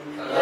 [0.00, 0.39] Amen.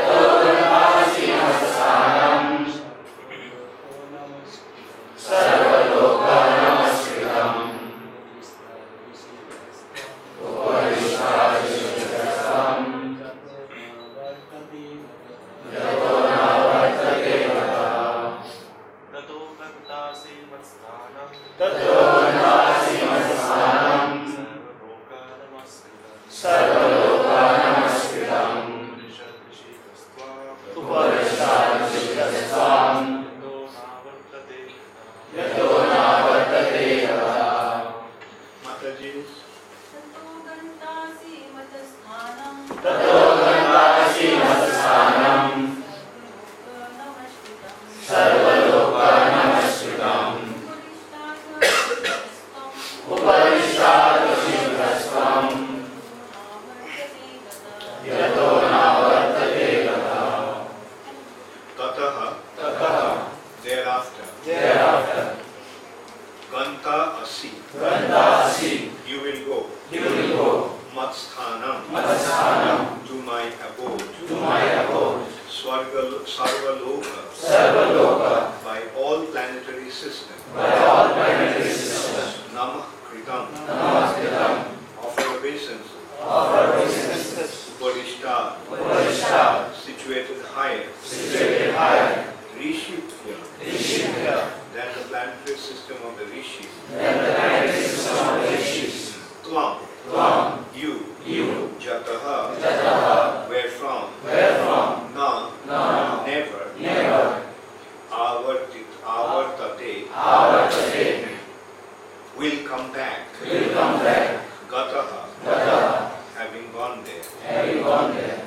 [113.48, 117.24] Will come back Gataha, Gataha having gone there.
[117.46, 118.44] having gone there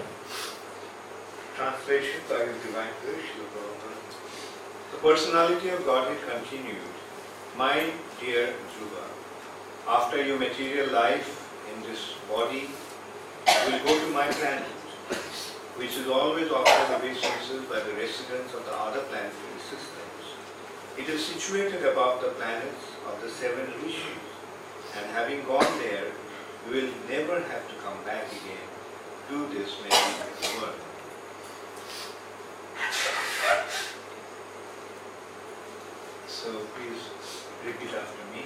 [1.55, 3.29] Translation by His Divine Grace,
[4.91, 6.89] The personality of Godhead continued.
[7.55, 7.86] My
[8.20, 9.05] dear Dhruva,
[9.88, 11.29] after your material life
[11.72, 12.70] in this body,
[13.48, 14.63] you will go to my planet,
[15.77, 20.24] which is always offered obeisances by the residents of the other planetary systems.
[20.98, 24.31] It is situated above the planets of the seven rishis,
[24.98, 26.07] and having gone there,
[26.65, 28.67] you will never have to come back again.
[29.29, 30.75] Do this many work.
[36.27, 37.03] So please
[37.65, 38.43] repeat after me.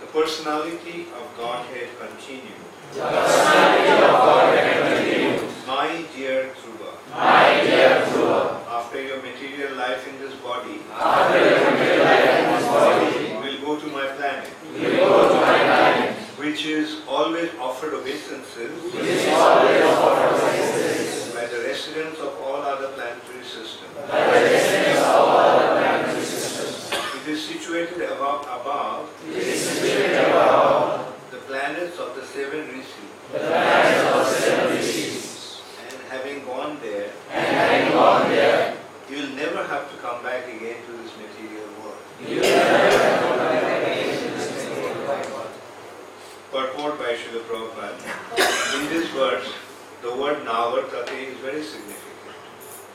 [0.00, 2.62] The personality of Godhead continued.
[2.94, 5.66] The personality of Godhead continues.
[5.66, 11.70] My dear Dhruva, My dear Dhruva, after your material life in this body, after your
[11.70, 15.34] material life in this body, you will go to my planet, you will go to
[15.34, 16.16] my planet,
[16.48, 22.62] which is always offered obeisances which is always offered obeisances by the residents of all
[22.72, 23.92] other planetary systems.
[24.10, 26.90] by the residents of all other planetary systems.
[27.20, 33.12] It is situated above, above It is situated above the planets of the seven rishis,
[33.32, 35.60] the planets of the seven rishis.
[35.84, 38.74] and having gone there, And having gone there,
[39.10, 42.00] you will never have to come back again to this material world.
[42.26, 45.52] you will never come back again to this material world.
[46.50, 48.80] Purport by Srila Prabhupada.
[48.80, 49.52] In this verse,
[50.02, 52.36] the word Navartate is very significant.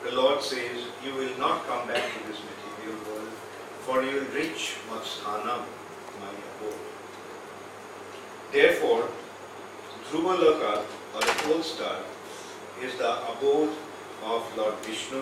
[0.05, 3.33] The Lord says, You will not come back to this material world,
[3.81, 5.65] for you will reach Matsthanam,
[6.21, 6.79] my abode.
[8.53, 9.09] Therefore,
[10.09, 11.97] Dhruvaloka, or the pole star,
[12.81, 13.75] is the abode
[14.23, 15.21] of Lord Vishnu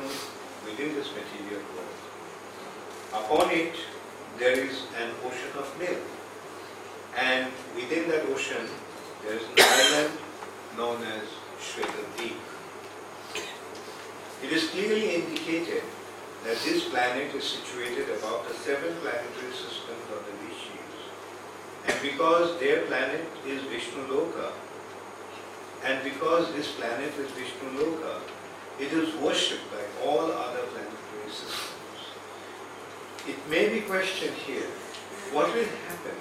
[0.65, 1.97] within this material world.
[3.13, 3.75] Upon it,
[4.37, 5.99] there is an ocean of milk.
[7.17, 8.67] And within that ocean,
[9.23, 10.13] there is an island
[10.77, 11.23] known as
[11.59, 12.37] Shvetadeep.
[14.43, 15.83] It is clearly indicated
[16.43, 20.97] that this planet is situated above the seven planetary systems of the Rishis.
[21.85, 24.51] And because their planet is Vishnu Loka,
[25.83, 28.21] and because this planet is Vishnu Loka,
[28.79, 31.77] it is worshipped by all other planetary systems.
[33.27, 34.69] It may be questioned here,
[35.31, 36.17] what will happen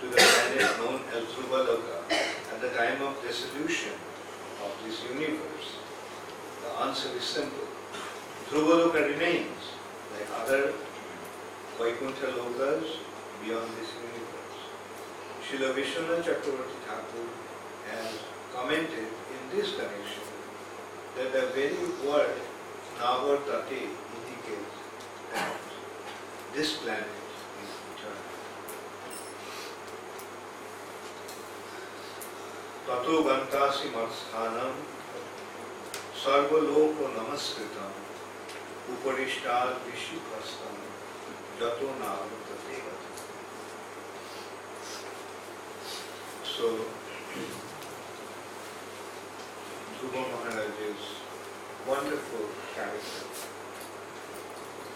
[0.00, 3.92] to the planet known as Dhruvaloka at the time of dissolution
[4.62, 5.78] of this universe?
[6.62, 7.68] The answer is simple.
[8.50, 9.72] Dhruvaloka remains
[10.12, 10.72] like other
[11.78, 13.00] Vaikuntha Lokas
[13.44, 14.56] beyond this universe.
[15.44, 17.26] Srila Vishwanath Chakravarti Thakur
[17.90, 18.18] has
[18.54, 20.24] commented in this connection
[21.16, 21.76] that the very
[22.06, 22.36] word
[22.98, 24.76] Navartate indicates
[25.32, 25.52] that
[26.54, 27.25] this planet
[32.88, 34.74] ततो बंतासी मत्स्थानम
[36.22, 37.94] सर्वलोक नमस्कृतम
[38.94, 40.76] उपरिष्टाद विषुभस्तम
[41.60, 42.84] जतो नावृतते
[46.50, 46.68] So,
[49.96, 51.08] Dhruva Maharaj's
[51.86, 53.26] wonderful character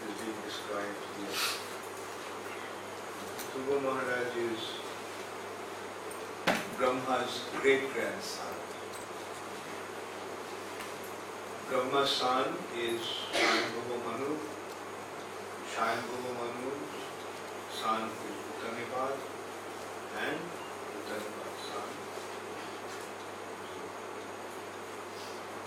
[0.06, 1.40] is being described here.
[3.50, 4.79] Dhruva Maharaj is
[6.80, 8.54] Brahma's great grandson.
[11.68, 13.02] Brahma's son is
[13.34, 14.38] Shayambhava Manu.
[15.72, 16.88] Shayambhava Manu's
[17.70, 19.12] son is Uttanipad
[20.24, 20.38] and
[20.96, 21.88] Uttanipad's son.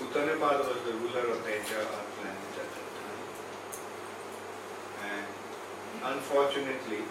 [0.01, 1.86] Uttanipad was the ruler of the entire
[2.17, 3.22] planet at that time.
[5.13, 5.25] And
[6.15, 7.01] unfortunately,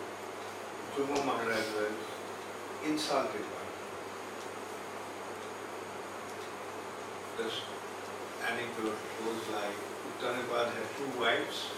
[0.96, 1.96] Dhruva Maharaj was
[2.84, 3.61] insulted by
[7.42, 7.58] This
[8.46, 9.74] anecdote goes like
[10.06, 11.70] Uttanipad had two wives,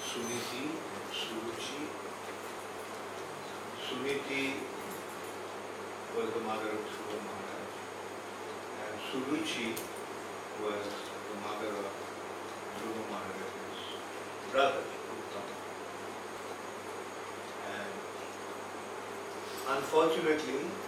[0.00, 1.84] Suniti and Suruchi.
[3.84, 4.54] Suniti
[6.16, 7.36] was the mother of Dhruva
[8.84, 9.76] and Suruchi
[10.64, 10.86] was
[11.28, 11.92] the mother of
[12.80, 13.18] Dhruva
[14.50, 14.82] brother,
[19.68, 20.87] unfortunately,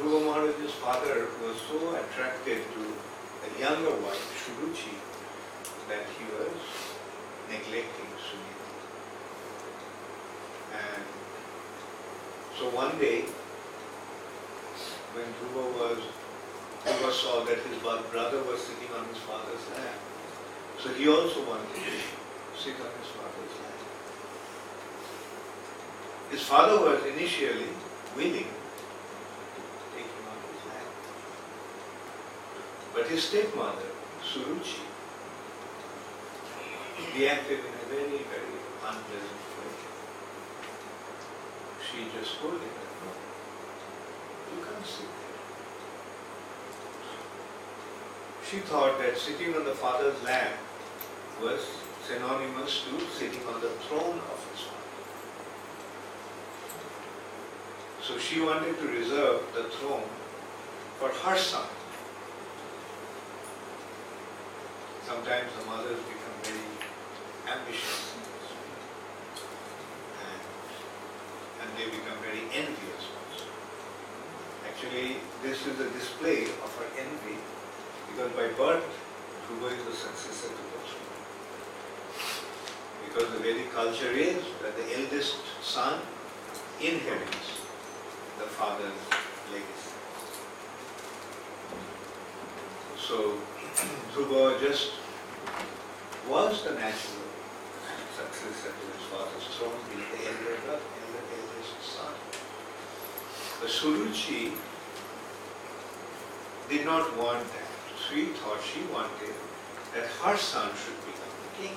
[0.00, 2.82] Dhruva Maharaj's father was so attracted to
[3.44, 4.96] a younger wife, Suruchi,
[5.90, 6.56] that he was
[7.50, 8.68] neglecting Sunita.
[10.72, 11.04] And
[12.58, 13.28] so one day,
[15.12, 15.98] when Dhruva was,
[16.86, 20.00] Dhruva saw that his brother was sitting on his father's lap,
[20.80, 21.92] so he also wanted to
[22.56, 23.80] sit on his father's lap.
[26.30, 27.68] His father was initially
[28.16, 30.86] willing to take him on his lap.
[32.94, 33.90] But his stepmother,
[34.22, 34.78] Suruchi,
[37.16, 39.72] reacted in a very, very unpleasant way.
[41.84, 43.10] She just told him that, no,
[44.54, 45.40] you can't sit there.
[48.48, 50.52] She thought that sitting on the father's lap
[51.42, 51.66] was
[52.06, 54.78] synonymous to sitting on the throne of his father.
[58.02, 60.08] So she wanted to reserve the throne
[61.00, 61.66] for her son.
[65.10, 66.70] Sometimes the mothers become very
[67.50, 68.14] ambitious
[70.22, 70.40] and,
[71.60, 73.42] and they become very envious also.
[74.68, 77.42] Actually, this is a display of her envy
[78.06, 78.86] because by birth,
[79.48, 81.18] Dhruva is the successor to Lakshmana.
[83.08, 85.98] Because the Vedic culture is that the eldest son
[86.80, 87.66] inherits
[88.38, 89.02] the father's
[89.50, 89.90] legacy.
[92.96, 93.34] So,
[94.14, 94.99] Dhruva just
[96.30, 97.26] was the natural
[98.16, 102.14] successor to his father's throne, being the elder brother, elder, eldest son.
[103.60, 104.52] But Suruchi
[106.68, 107.70] did not want that.
[107.98, 109.34] She thought she wanted
[109.94, 111.76] that her son should become the king.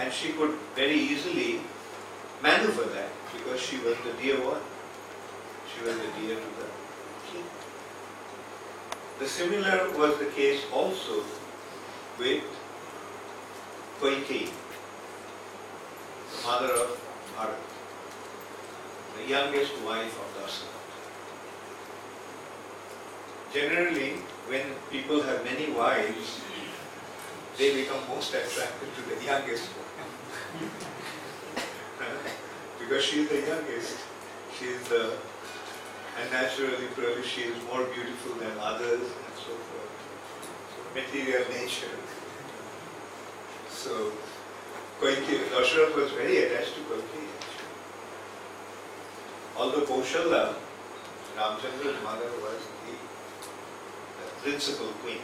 [0.00, 1.60] And she could very easily
[2.42, 4.62] maneuver that because she was the dear one.
[5.70, 6.68] She was the dear to the
[7.30, 7.44] king.
[9.20, 11.22] The similar was the case also
[12.18, 12.42] with
[14.00, 14.50] Kaikeyi,
[16.30, 16.88] the mother of
[17.36, 17.62] Bharat,
[19.16, 20.78] the youngest wife of Dasarath.
[23.52, 24.10] Generally,
[24.48, 26.40] when people have many wives,
[27.56, 30.70] they become most attracted to the youngest one.
[32.78, 33.96] because she is the youngest,
[34.58, 35.12] she is the,
[36.20, 39.87] and naturally, probably she is more beautiful than others and so forth.
[40.98, 41.94] Material nature.
[43.70, 44.10] So,
[45.00, 47.28] Kaikeyi, Dasharath was very attached to Kaikeyi.
[49.56, 50.54] Although Kaushalya,
[51.36, 52.94] Ramchandra's mother, was the,
[54.18, 55.22] the principal queen.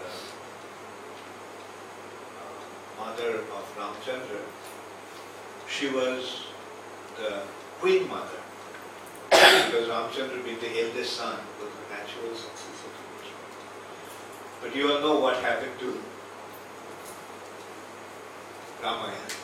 [0.00, 0.10] The
[2.40, 2.58] uh,
[2.98, 4.42] mother of Ramchandra,
[5.68, 6.46] she was
[7.16, 7.42] the
[7.78, 8.42] queen mother.
[9.30, 12.59] because Ramchandra being the eldest son was the natural throne.
[14.60, 15.98] But you all know what happened to
[18.82, 19.36] Ramayana.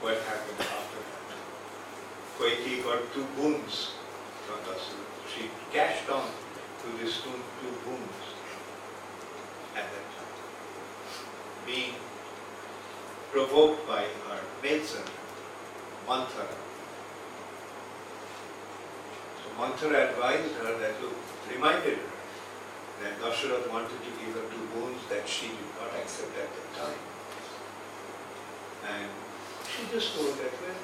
[0.00, 1.42] What happened after that?
[2.38, 3.92] Kaikeyi got two boons
[4.46, 4.56] from.
[5.34, 6.24] She cashed on
[6.80, 7.98] to these two, two
[9.76, 10.34] at that time.
[11.66, 11.94] Being
[13.32, 15.10] provoked by her maidservant,
[16.08, 16.56] Manthara.
[19.42, 21.12] So Manthara advised her that, look,
[21.52, 22.15] reminded her
[23.02, 26.68] that Dasharath wanted to give her two boons that she did not accept at that
[26.76, 27.02] time.
[28.88, 29.10] And
[29.68, 30.80] she just told that, well,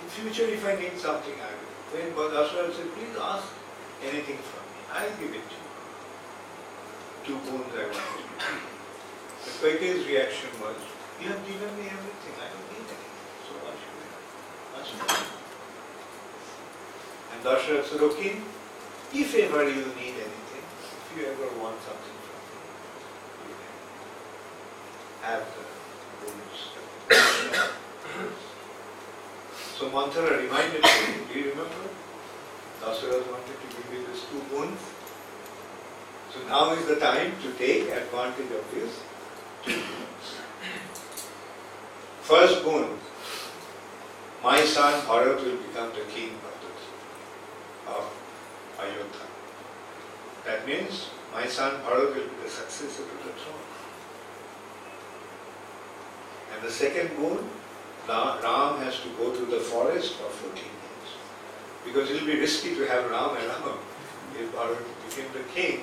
[0.00, 1.68] in future if I need something, I will.
[1.92, 3.44] When Dasharath said, please ask
[4.00, 5.68] anything from me, I'll give it to you.
[7.26, 8.30] Two boons I want to give.
[9.44, 10.76] But Kaikeyi's reaction was,
[11.20, 14.08] you have given me everything, I don't need anything, so why should I
[14.80, 15.04] ask you?
[17.34, 18.40] And Dasharath said, okay,
[19.12, 20.39] if ever you need anything,
[21.16, 22.54] you ever want something from me,
[23.48, 23.54] you
[25.22, 25.64] have the
[26.20, 26.58] boons.
[29.80, 31.88] So Manthara reminded me, do you remember?
[32.82, 34.78] Dasarath wanted to give you this two boons.
[36.34, 39.00] So now is the time to take advantage of this
[39.64, 40.26] two boons.
[42.20, 42.98] First boon,
[44.44, 46.36] my son Bharat will become the king
[47.88, 48.04] of
[48.78, 49.29] Ayodhya.
[50.44, 53.64] That means my son Bharat will be the successor to the throne.
[56.54, 57.48] And the second boon,
[58.08, 61.10] Ram has to go to the forest for 14 years.
[61.84, 63.78] Because it will be risky to have Ram around
[64.40, 65.82] if Bharat became the king.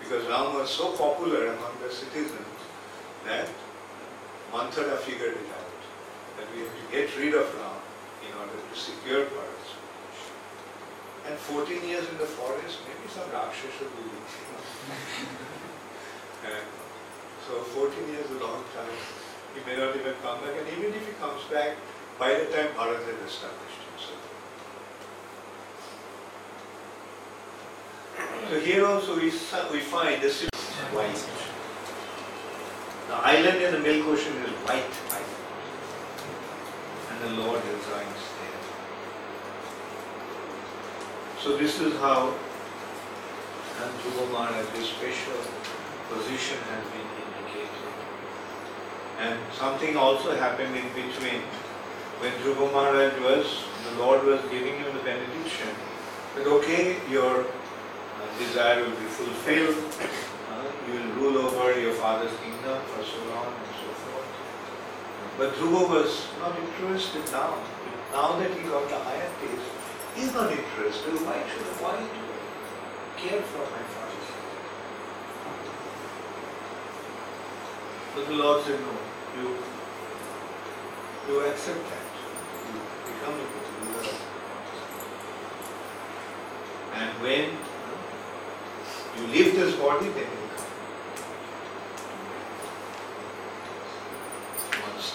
[0.00, 2.46] Because Ram was so popular among the citizens
[3.26, 3.48] that
[4.52, 5.80] Manthara figured it out.
[6.38, 7.82] That we have to get rid of Ram
[8.26, 9.74] in order to secure Bharat's.
[11.28, 14.16] And 14 years in the forest, maybe some Rakshasa will be.
[16.48, 16.64] and
[17.46, 18.96] so 14 years is a long time.
[19.52, 21.76] He may not even come back, and even if he comes back,
[22.18, 24.24] by the time Bharat has established himself.
[28.48, 31.28] So here also we, we find the city is white.
[33.08, 35.32] The island in the Milk Ocean is white, white.
[37.12, 37.77] And the Lord resides
[41.42, 42.34] So this is how
[43.80, 45.38] and Dhruva Maharaj, this special
[46.10, 47.94] position has been indicated.
[49.20, 51.42] And something also happened in between
[52.18, 55.70] when Dhruva Maharaj was, the Lord was giving him the benediction
[56.34, 59.78] that okay, your uh, desire will be fulfilled,
[60.50, 64.30] uh, you will rule over your father's kingdom for so long and so forth.
[65.38, 67.62] But Dhruva was not interested now.
[68.10, 71.14] Now that he got the higher taste, he's not interested.
[71.26, 74.08] Why should why do I care for my kingdom?
[78.14, 78.92] But the Lord said, no,
[79.40, 79.56] you
[81.28, 82.06] You accept that.
[82.66, 82.80] You
[83.12, 83.42] become a
[83.98, 84.18] of
[86.94, 87.50] And when
[89.16, 90.48] you leave this body, then you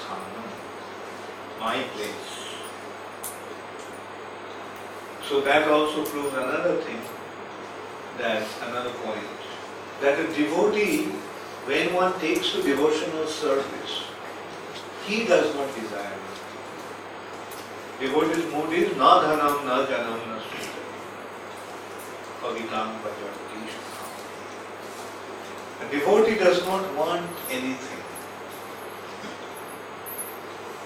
[0.08, 0.20] come.
[1.60, 2.43] My place.
[5.30, 7.00] So that also proves another thing,
[8.18, 9.24] that another point,
[10.02, 11.06] that a devotee,
[11.66, 14.04] when one takes to devotional service,
[15.06, 16.20] he does not desire.
[18.00, 20.74] Devotee's mood is na dhanam, na janam, na sutam.
[25.82, 28.04] A devotee does not want anything.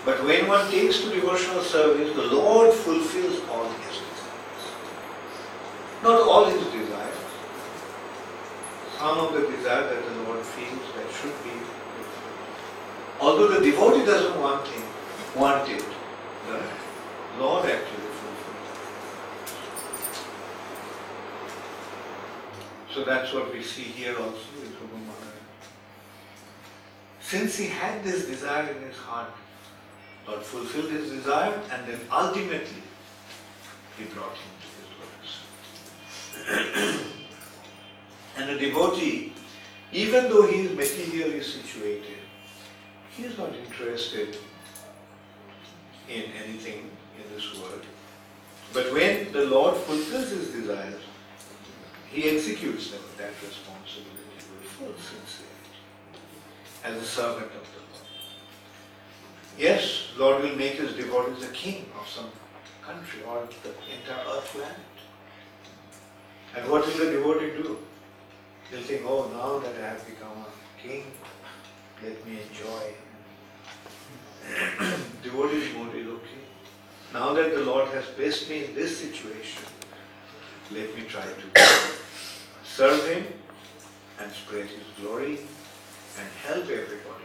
[0.06, 4.07] But when one takes to devotional service, the Lord fulfills all his
[6.38, 7.16] all his desires.
[9.00, 11.56] Some of the desires that the Lord feels that should be.
[13.20, 14.86] Although the devotee doesn't want it,
[15.36, 15.86] want it,
[16.48, 16.62] the
[17.40, 18.68] Lord actually fulfills.
[22.94, 25.14] So that's what we see here also with Rupa.
[27.20, 29.34] Since he had this desire in his heart,
[30.28, 32.84] Lord fulfilled his desire and then ultimately
[33.98, 34.77] he brought him to.
[38.38, 39.34] and a devotee,
[39.92, 42.18] even though he is materially situated,
[43.16, 44.38] he is not interested
[46.10, 47.86] in anything in this world.
[48.74, 51.02] But when the Lord fulfills his desires,
[52.12, 55.58] he executes them, that responsibility with full sincerity
[56.84, 58.08] as a servant of the Lord.
[59.58, 62.30] Yes, Lord will make his devotees a king of some
[62.82, 64.78] country or the entire earth planet.
[66.56, 67.78] And what will the devotee do?
[68.70, 71.04] He'll think, oh, now that I have become a king,
[72.04, 72.94] let me enjoy.
[75.24, 76.42] Devotee's mood is okay.
[77.14, 79.64] Now that the Lord has placed me in this situation,
[80.72, 81.62] let me try to
[82.64, 83.26] serve Him
[84.20, 85.40] and spread His glory
[86.20, 87.18] and help everybody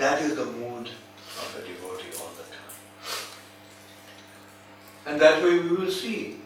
[0.00, 2.39] That is the mood of a devotee all the.
[5.10, 6.36] And that way we will see.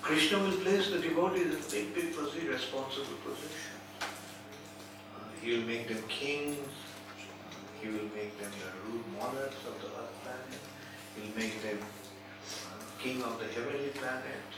[0.00, 3.76] Krishna will place the devotees in big, big position, responsible position.
[4.00, 6.56] Uh, he will make them kings.
[7.82, 10.62] He will make them the rude monarchs of the earth planet.
[11.14, 14.48] He will make them uh, king of the heavenly planet.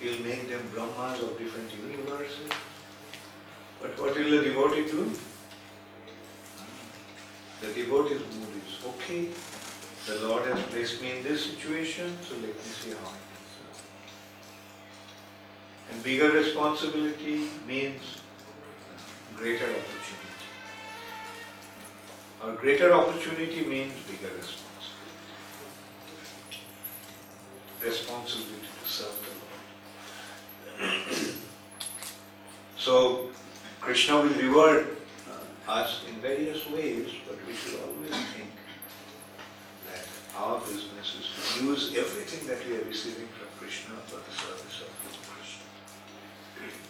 [0.00, 2.50] He will make them Brahmas of different universes.
[3.82, 5.12] But what will the devotee do?
[7.60, 9.28] The devotee's mood is okay.
[10.06, 13.44] The Lord has placed me in this situation, so let me see how I can
[13.54, 13.82] serve.
[15.92, 18.02] And bigger responsibility means
[19.36, 20.46] greater opportunity.
[22.44, 24.60] Or greater opportunity means bigger responsibility.
[27.84, 29.40] Responsibility to serve the Lord.
[32.76, 33.28] so
[33.80, 34.96] Krishna will reward
[35.28, 38.50] uh, us in various ways, but we should always think
[39.90, 44.36] that our business is to use everything that we are receiving from Krishna for the
[44.36, 45.16] service of Lord
[46.56, 46.84] Krishna.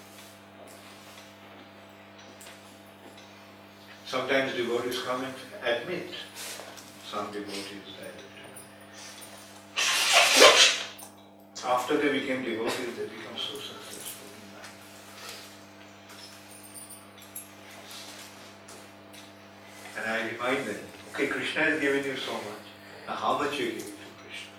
[4.07, 6.11] Sometimes devotees come and admit,
[7.09, 8.15] some devotees that
[11.67, 14.73] after they became devotees, they become so successful in life.
[19.99, 20.81] And I remind them,
[21.13, 22.67] okay, Krishna has given you so much.
[23.07, 23.91] Now how much you give to
[24.23, 24.55] Krishna?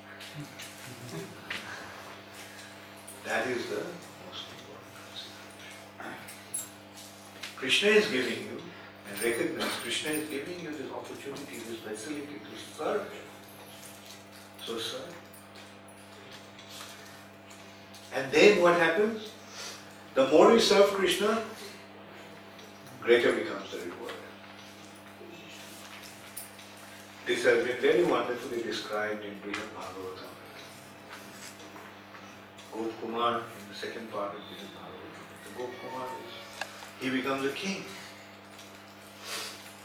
[3.25, 3.83] That is the
[4.27, 6.19] most important consideration.
[7.55, 8.61] Krishna is giving you,
[9.09, 13.27] and recognize Krishna is giving you this opportunity, this facility to serve Him.
[14.65, 15.15] So serve.
[18.13, 19.31] And what happens?
[20.13, 21.41] The more you serve Krishna,
[23.01, 24.13] greater becomes the reward.
[27.25, 30.29] This has been very wonderfully described in Brihad Bhagavatam.
[32.73, 35.57] Gop Kumar in the second part of Brihad Bhagavatam.
[35.57, 36.33] Gop Kumar is,
[37.01, 37.83] he becomes a king.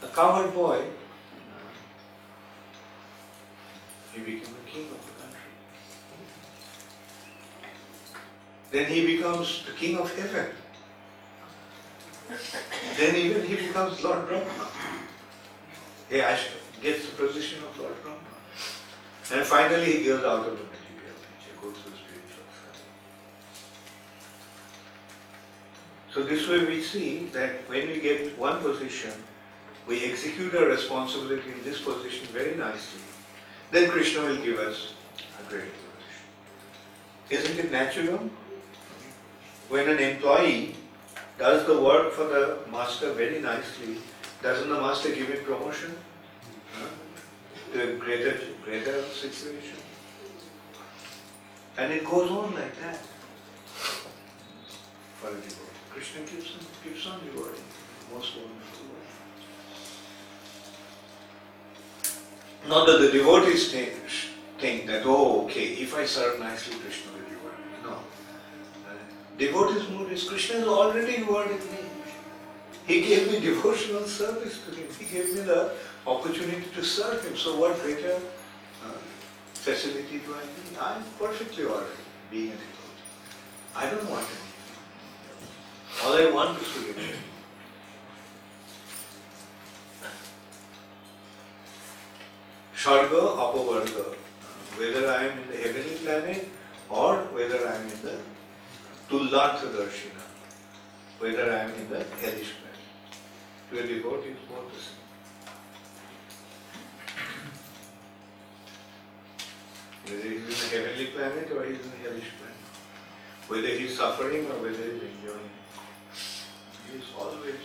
[0.02, 0.82] A cowherd boy,
[4.12, 5.52] he became a king of the country.
[8.70, 10.46] Then he becomes the king of heaven.
[12.96, 14.68] Then even he becomes Lord Brahma.
[16.08, 18.18] He gets the position of Lord Brahma.
[19.32, 22.80] And finally he goes out of the material nature, goes to the spiritual side.
[26.12, 29.12] So this way we see that when we get one position,
[29.86, 33.00] we execute our responsibility in this position very nicely,
[33.70, 34.94] then Krishna will give us
[35.40, 36.24] a great position.
[37.30, 38.30] Isn't it natural?
[39.68, 40.74] When an employee
[41.38, 43.98] does the work for the master very nicely,
[44.42, 45.96] doesn't the master give him promotion?
[46.72, 47.80] Huh?
[47.80, 49.78] A greater, greater situation.
[51.76, 53.00] And it goes on like that.
[55.20, 55.30] For.
[55.90, 57.64] Krishna keeps on, keeps on rewarding.
[58.14, 58.86] Most wonderful.
[62.68, 63.92] Not that the devotees think,
[64.58, 67.15] think that, oh, okay, if I serve nicely, Krishna
[69.38, 71.78] Devotee's mood is Krishna is already rewarded me.
[72.86, 74.86] He gave me devotional service to him.
[74.98, 75.72] He gave me the
[76.06, 77.36] opportunity to serve him.
[77.36, 78.14] So what greater
[78.84, 78.92] uh,
[79.52, 80.78] facility do I need?
[80.80, 82.86] I'm perfectly alright being a devotee.
[83.74, 84.46] I don't want anything.
[86.04, 87.16] All I want is to get it.
[92.76, 94.14] Svarga, apavarga.
[94.78, 96.48] Whether I am in the heavenly planet
[96.88, 98.18] or whether I am in the
[99.08, 100.24] tulyartha darshina,
[101.18, 102.66] whether I am in the hellish planet.
[103.70, 105.02] To a devotee is both the same.
[110.06, 112.64] Whether he in the heavenly planet or he in the hellish planet.
[113.48, 115.50] Whether he is suffering or whether he is enjoying.
[116.90, 117.64] He is always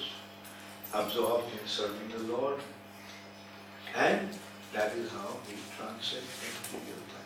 [0.94, 2.60] absorbed in serving the Lord.
[3.96, 4.30] And
[4.74, 6.24] that is how we transcend
[6.72, 7.21] material platform.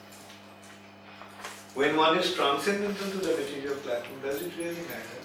[1.75, 5.21] When one is transcendental to the material platform, does it really matter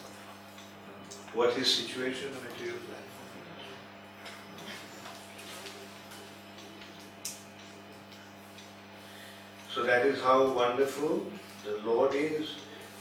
[1.33, 3.29] what his situation on material platform
[7.25, 7.35] is?
[9.73, 11.27] So that is how wonderful
[11.65, 12.49] the Lord is,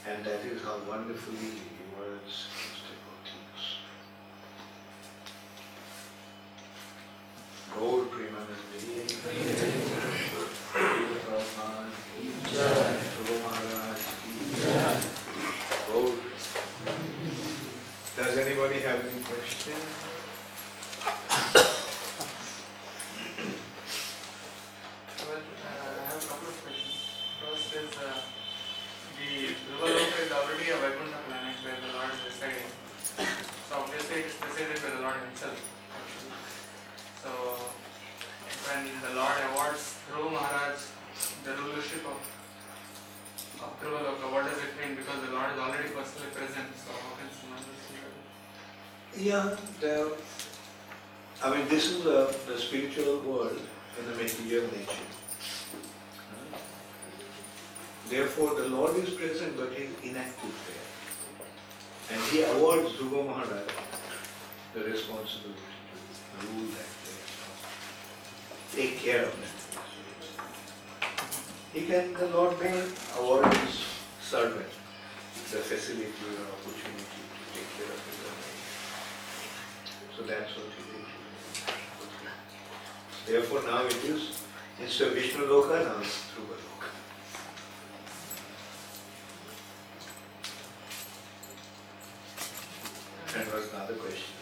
[0.08, 1.62] and that is how wonderfully He
[1.96, 3.64] rewards His devotees.
[7.74, 9.10] Gaur Premanandi,
[10.72, 14.98] Guru Prabhupada ki jai, Guru Maharaj ki jai.
[15.88, 16.12] Gaur.
[18.18, 19.80] Does anybody have any question?
[25.28, 26.96] Well, uh, I have a couple of questions.
[27.40, 28.20] First is, uh,
[29.18, 29.88] the Dhruva
[30.26, 32.70] is already a Vaikuntha planet where the Lord is residing.
[33.70, 35.60] So obviously it is preceded by the Lord himself.
[35.96, 36.34] actually.
[37.24, 37.32] So
[38.68, 40.80] when the Lord awards Dhruva Maharaj
[41.44, 42.20] the rulership of,
[43.64, 44.96] of Dhruva what does it mean?
[44.96, 48.16] Because the Lord is already personally present, so how can someone receive it?
[49.20, 50.16] Yeah, the,
[51.44, 53.60] I mean, this is the, the spiritual world
[54.00, 55.08] in the material nature.
[58.08, 60.88] Therefore, the Lord is present, but He is inactive there.
[62.12, 63.68] And He awards Dhruva Maharaj
[64.74, 65.60] the responsibility
[66.40, 67.36] to rule that place,
[68.74, 70.30] take care of that place.
[71.74, 72.84] He can, the Lord may
[73.20, 73.84] award His
[74.22, 74.66] servant
[75.52, 78.38] the facility or opportunity to take care of his own.
[80.20, 81.08] So that's what he did.
[83.26, 84.44] Therefore now it is,
[84.82, 86.92] instead of Vishnu Loka, now it's Dhruva Loka.
[93.40, 94.36] And was another question.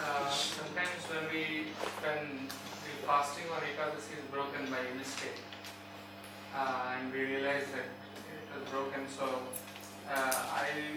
[0.00, 5.44] Uh, sometimes when we when the fasting or ekadasi is broken by mistake,
[6.56, 7.92] uh, and we realize that
[8.32, 9.42] it was broken, so
[10.08, 10.96] uh, I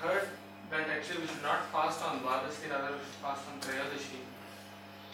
[0.00, 0.28] heard
[0.70, 4.20] that actually we should not fast on Dwadasi, rather we should fast on Trayodasi.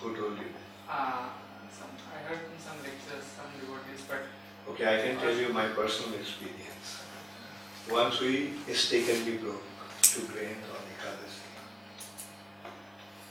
[0.01, 0.51] Who told you?
[0.89, 1.29] Uh,
[1.69, 4.25] some, I heard in some lectures, some devotees, but
[4.71, 7.03] Okay, I can tell you my personal experience.
[8.21, 9.63] Once we mistakenly broke
[10.03, 11.41] two grains on the Ekadasi.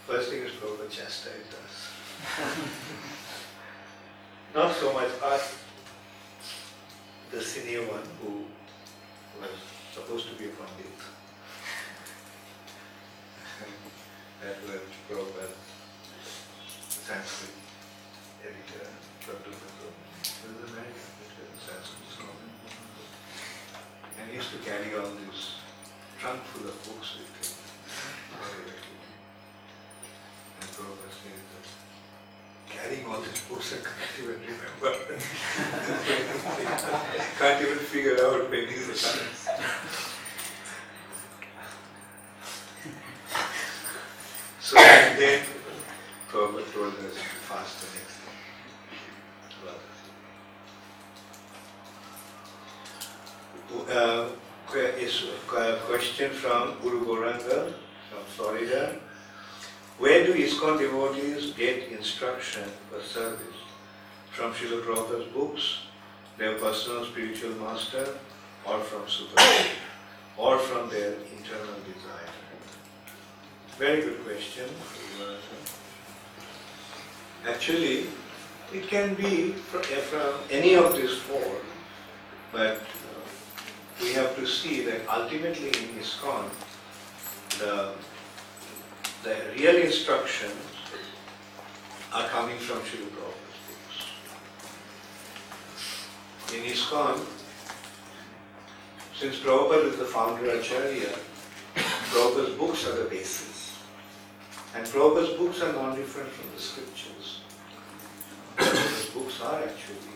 [0.07, 1.91] First thing is Prabhupada chastised us.
[4.55, 5.57] Not so much us,
[7.31, 8.45] the senior one who
[9.39, 9.51] was
[9.93, 10.97] supposed to be a Pandit.
[14.41, 15.53] that was Prabhupada
[16.89, 17.53] Sanskrit
[18.41, 18.87] editor,
[19.27, 19.51] Dr.
[19.51, 19.93] Kapoor.
[20.23, 22.49] He was American, but he was Sanskrit scholar.
[24.21, 25.55] And he used to carry all this
[26.19, 27.51] trunk full of books with him.
[30.59, 31.65] And Prabhupada said that
[32.69, 34.91] carrying all these books I can't even remember.
[37.39, 39.47] can't even figure out when is the science.
[44.59, 45.45] So and then
[46.29, 48.23] Prabhupada told us to fast the next day.
[53.91, 54.29] Uh,
[54.71, 55.25] que- is
[55.55, 57.73] a question from Guru Gauranga.
[58.09, 58.95] from Florida.
[59.99, 63.59] Where do ISKCON devotees get instruction for service?
[64.31, 64.53] From
[65.09, 65.77] Prabhupada's books,
[66.37, 68.15] their personal spiritual master,
[68.65, 69.41] or from Super,
[70.37, 72.33] or from their internal desire?
[73.77, 74.65] Very good question.
[77.47, 78.07] Actually,
[78.73, 81.55] it can be fr- from any of these four,
[82.51, 86.49] but uh, we have to see that ultimately in ISKCON,
[87.59, 87.93] the,
[89.23, 90.53] the real instructions
[92.13, 94.05] are coming from Srila Prabhupada's books.
[96.51, 97.23] In ISKCON,
[99.13, 101.09] since Prabhupada is the founder of Acharya,
[101.75, 103.77] Prabhupada's books are the basis.
[104.75, 107.41] And Prabhupada's books are non different from the scriptures.
[108.57, 110.15] Prabhupada's books are actually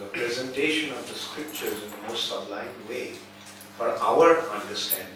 [0.00, 3.12] the presentation of the scriptures in the most sublime way
[3.78, 5.06] for our understanding.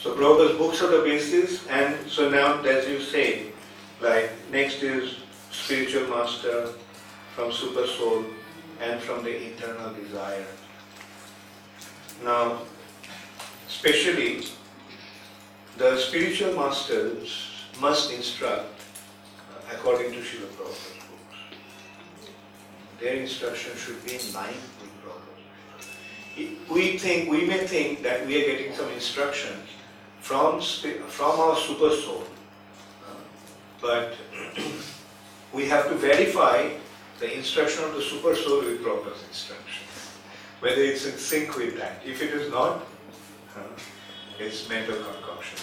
[0.00, 3.52] So Prabhupada's books are the basis, and so now, as you say,
[4.00, 5.16] like next is
[5.50, 6.72] spiritual master
[7.34, 8.24] from super soul
[8.80, 10.46] and from the internal desire.
[12.24, 12.62] Now,
[13.68, 14.44] especially
[15.76, 21.38] the spiritual masters must instruct uh, according to Srila Prabhupada's books.
[23.00, 26.70] Their instruction should be in line with Prabhupada.
[26.70, 29.68] We think, we may think that we are getting some instructions
[30.20, 32.24] from, from our super soul,
[33.08, 33.14] uh,
[33.80, 34.14] but
[35.54, 36.68] we have to verify
[37.20, 39.86] the instruction of the super soul with Prabhupada's instruction,
[40.60, 42.00] whether it's in sync with that.
[42.04, 42.86] If it is not,
[43.54, 43.60] uh,
[44.38, 45.58] it's mental concoction.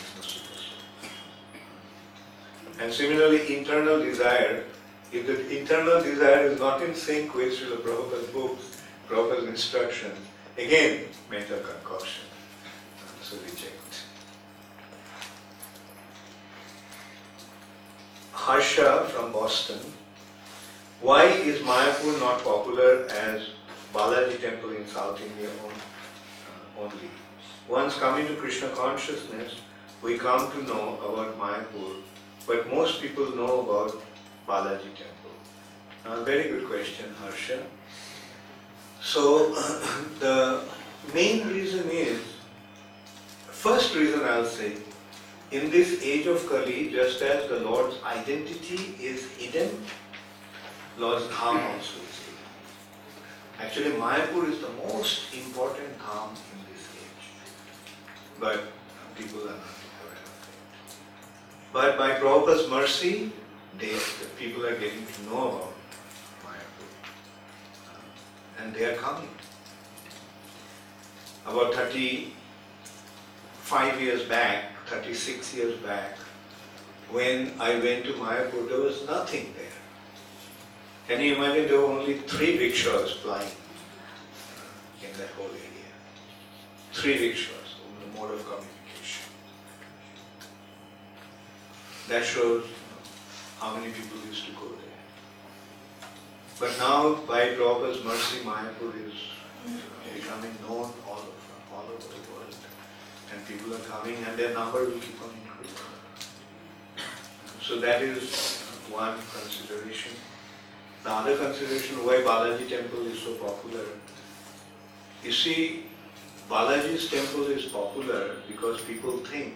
[2.79, 4.65] And similarly, internal desire,
[5.11, 10.19] if the internal desire is not in sync with Srila Prabhupada's books, Prabhupada's instructions,
[10.59, 12.23] again, mental concoction.
[13.23, 14.03] So reject.
[18.31, 19.79] Harsha from Boston.
[20.99, 23.49] Why is Mayapur not popular as
[23.93, 27.11] Balaji temple in South India uh, only?
[27.69, 29.61] Once coming to Krishna consciousness,
[30.01, 31.97] we come to know about Mayapur,
[32.47, 34.01] but most people know about
[34.47, 35.35] Balaji temple.
[36.03, 37.61] Uh, very good question, Harsha.
[38.99, 39.53] So,
[40.19, 40.63] the
[41.13, 42.21] main reason is,
[43.51, 44.77] first reason I'll say,
[45.51, 49.69] in this age of Kali, just as the Lord's identity is hidden,
[50.97, 51.99] Lord's Dham also.
[53.59, 57.27] Actually, Mayapur is the most important Dham in this age.
[58.39, 58.63] But
[59.15, 60.19] people are not aware of it.
[61.73, 63.31] But by Prabhupada's mercy,
[63.79, 65.73] they, the people are getting to know about
[66.45, 66.87] Mayapur.
[67.89, 67.99] Uh,
[68.61, 69.29] And they are coming.
[71.45, 76.17] About 35 years back, 36 years back,
[77.11, 79.66] when I went to Mayapur, there was nothing there.
[81.07, 85.91] Can you imagine there were only three rickshaws plying uh, in that whole area?
[86.91, 89.23] Three rickshaws, the mode of communication.
[92.09, 92.65] That shows
[93.57, 94.99] how many people used to go there.
[96.59, 99.13] But now, by Prabhupada's mercy, Mayapur is
[100.13, 102.55] becoming known all over, all over the world.
[103.31, 105.87] And people are coming and their number will keep on increasing.
[107.61, 110.11] So that is one consideration.
[111.03, 113.85] The other consideration why Balaji temple is so popular.
[115.23, 115.85] You see,
[116.49, 119.55] Balaji's temple is popular because people think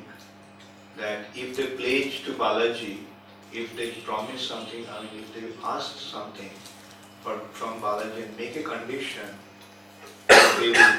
[0.97, 2.99] that if they pledge to Balaji,
[3.53, 6.49] if they promise something, I mean, if they ask something
[7.23, 9.27] from Balaji and make a condition,
[10.27, 10.97] they will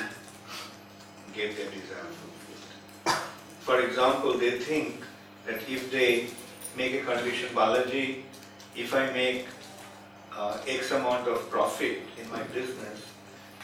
[1.35, 3.19] get their desire fulfilled.
[3.61, 5.03] For example, they think
[5.47, 6.29] that if they
[6.77, 8.23] make a condition, Balaji,
[8.77, 9.47] if I make
[10.37, 13.07] uh, X amount of profit in my business,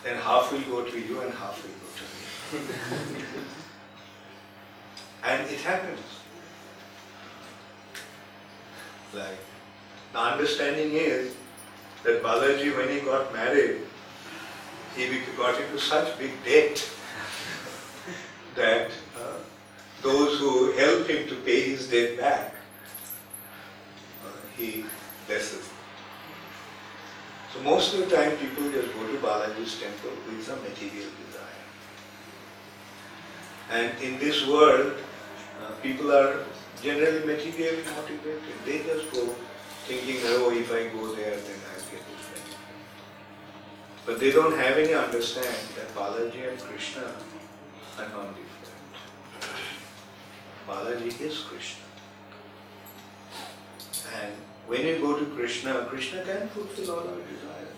[0.05, 3.25] then half will go to you and half will go to me.
[5.25, 6.01] and it happens.
[9.14, 9.39] Like,
[10.12, 11.35] the understanding is
[12.05, 13.81] that Balaji, when he got married,
[14.97, 16.89] he got into such big debt
[18.55, 19.37] that uh,
[20.03, 22.55] those who helped him to pay his debt back,
[24.25, 24.85] uh, he
[25.27, 25.69] blesses.
[27.53, 31.65] So most of the time people just go to Balaji's temple with some material desire.
[33.71, 34.95] And in this world,
[35.63, 36.45] uh, people are
[36.83, 38.43] generally materially motivated.
[38.65, 39.35] They just go
[39.87, 42.29] thinking, oh, if I go there, then I'll get this.
[44.05, 47.03] But they don't have any understanding that Balaji and Krishna
[47.99, 48.49] are non-different.
[50.67, 51.85] Balaji is Krishna.
[54.23, 54.33] And
[54.69, 57.77] when you go to Krishna, Krishna can fulfill all our desires.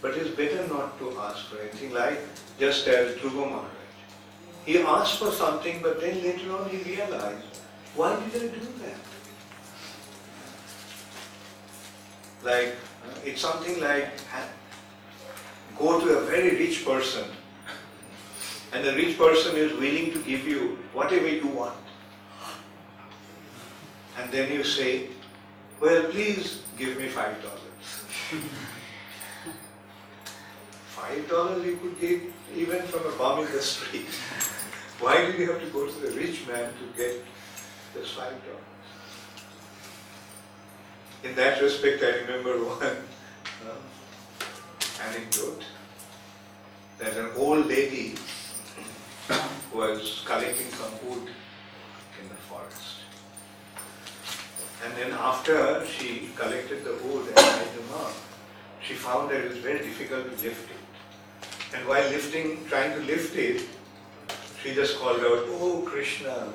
[0.00, 2.20] But it's better not to ask for anything like
[2.58, 3.70] just as Dhruva Maharaj.
[4.64, 7.58] He asked for something, but then later on he realized,
[7.96, 9.00] why did I do that?
[12.44, 14.08] Like, uh, it's something like
[15.76, 17.24] go to a very rich person,
[18.72, 21.74] and the rich person is willing to give you whatever you want.
[24.18, 25.08] And then you say,
[25.82, 27.60] well, please give me five dollars.
[30.86, 32.22] Five dollars you could get
[32.54, 34.06] even from a bum in the street.
[35.00, 37.24] Why did you have to go to the rich man to get
[37.94, 38.70] just five dollars?
[41.24, 42.96] In that respect, I remember one
[43.66, 45.64] uh, anecdote
[46.98, 48.14] that an old lady
[49.74, 51.28] was collecting some wood
[52.20, 53.01] in the forest.
[54.84, 58.12] And then after she collected the wood and tied them up,
[58.82, 61.76] she found that it was very difficult to lift it.
[61.76, 63.62] And while lifting, trying to lift it,
[64.62, 66.52] she just called out, Oh Krishna.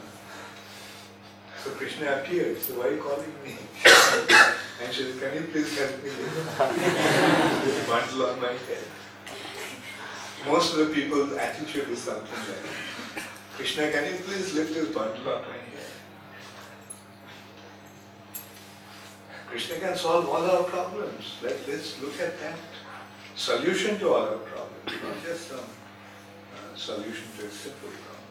[1.64, 3.56] So Krishna appeared, so why are you calling me?
[4.84, 8.86] and she said, Can you please help me lift this bundle on my head?
[10.46, 13.26] Most of the people's attitude is something like,
[13.56, 15.68] Krishna, can you please lift this bundle on my head?
[19.58, 21.38] Krishna can solve all our problems.
[21.42, 22.60] Let, let's look at that.
[23.36, 28.22] Solution to all our problems, not just some uh, solution to a simple problem.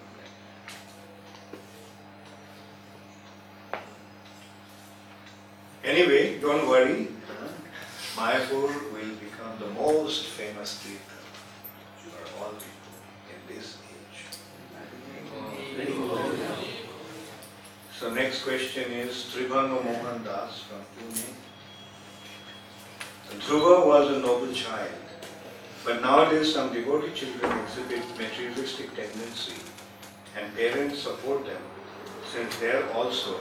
[5.83, 7.09] Anyway, don't worry.
[8.15, 11.19] Mayapur will become the most famous tirtha
[12.05, 12.95] for all people
[13.35, 14.19] in this age.
[17.99, 21.33] So next question is Tribhanga Mohan Das from Pune.
[23.41, 24.91] Dhruva was a noble child,
[25.83, 29.55] but nowadays some devotee children exhibit materialistic tendency
[30.37, 31.63] and parents support them
[32.31, 33.41] since they are also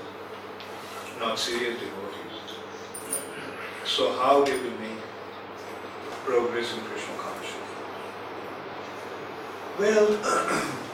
[1.19, 2.55] not serious devotees.
[3.83, 5.03] So how they will make
[6.23, 7.71] progress in Krishna consciousness?
[9.77, 10.75] Well,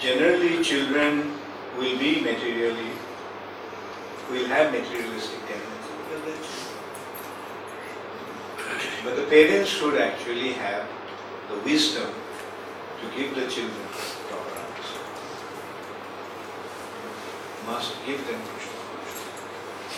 [0.00, 1.32] generally children
[1.76, 2.90] will be materially,
[4.30, 5.78] will have materialistic tendencies.
[9.04, 10.86] But the parents should actually have
[11.48, 12.10] the wisdom
[13.00, 13.86] to give the children
[14.28, 15.00] proper answer.
[17.66, 18.40] Must give them.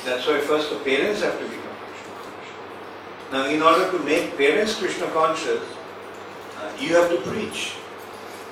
[0.04, 3.32] That's why first the parents have to become Krishna conscious.
[3.32, 5.62] Now in order to make parents Krishna conscious,
[6.58, 7.79] uh, you have to preach.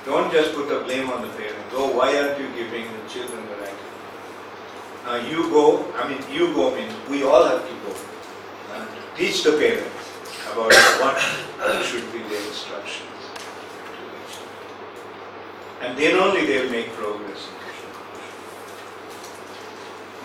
[0.05, 1.71] Don't just put the blame on the parents.
[1.71, 3.79] Go, why aren't you giving the children the right?
[5.05, 7.95] Now you go, I mean you go means we all have to go.
[9.15, 10.09] Teach the parents
[10.51, 10.71] about
[11.01, 13.09] what should be their instructions.
[15.81, 17.47] And then only they will make progress.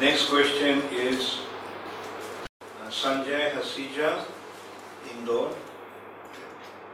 [0.01, 1.39] Next question is
[2.61, 4.25] uh, Sanjay Hasija,
[5.11, 5.55] Indore.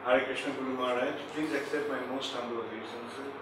[0.05, 3.35] Hare Krishna Guru Maharaj, please accept my most humble obeisances.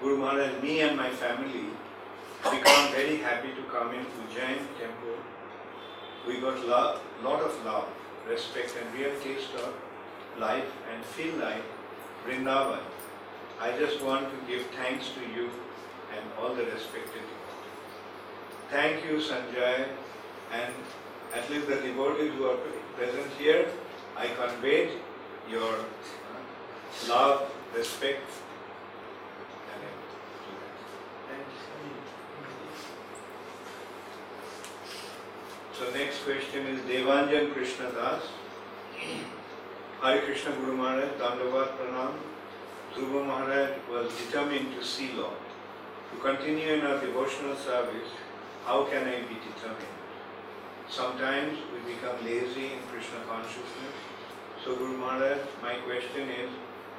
[0.00, 1.66] Guru Maharaj, me and my family
[2.42, 5.18] become very happy to come in Ujjain temple.
[6.26, 7.88] We got love, lot of love,
[8.26, 9.74] respect and real taste of
[10.38, 11.62] life and feel like
[12.26, 12.80] Vrindavan.
[13.60, 15.50] I just want to give thanks to you
[16.16, 17.22] and all the respected.
[18.70, 19.88] Thank you Sanjay
[20.50, 20.72] and
[21.34, 22.56] at least the devotees who are
[22.96, 23.68] present here,
[24.16, 24.90] I conveyed
[25.50, 25.84] your
[27.08, 28.30] love, respect,
[29.72, 29.82] and.
[35.78, 38.22] So next question is Devanjan Krishna Das.
[40.00, 42.12] Hare Krishna Guru Maharaj, Dandavat Pranam.
[42.94, 45.42] Dhruva Maharaj was determined to see Lord.
[46.12, 48.10] To continue in our devotional service,
[48.64, 49.94] how can I be determined?
[50.88, 53.93] Sometimes we become lazy in Krishna consciousness.
[54.64, 56.48] So Guru Maharaj, my question is,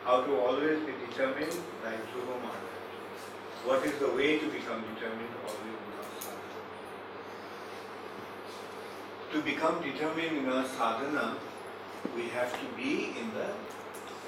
[0.04, 2.76] how to always be determined like Dhruva Maharaj?
[3.66, 6.52] What is the way to become determined always in our sadhana?
[9.32, 11.38] To become determined in our sadhana,
[12.16, 13.50] we have to be in the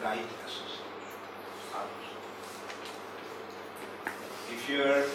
[0.03, 0.88] right association.
[4.51, 5.05] If you are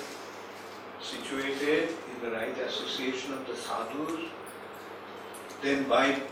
[1.00, 4.30] situated in the right association of the sadhus,
[5.60, 6.22] then by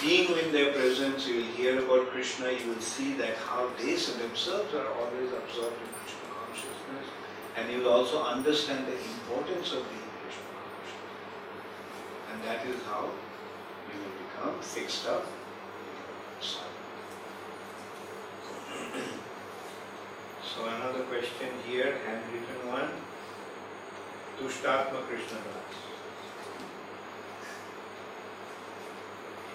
[0.00, 3.94] being in their presence, you will hear about Krishna, you will see that how they
[3.94, 7.06] themselves are always absorbed in Krishna consciousness.
[7.56, 10.94] and you will also understand the importance of being Krishna conscious.
[12.32, 13.10] And that is how
[13.90, 15.26] you will become fixed up.
[20.60, 22.90] So another question here, handwritten one.
[24.38, 25.89] Tushtatma Krishna Das.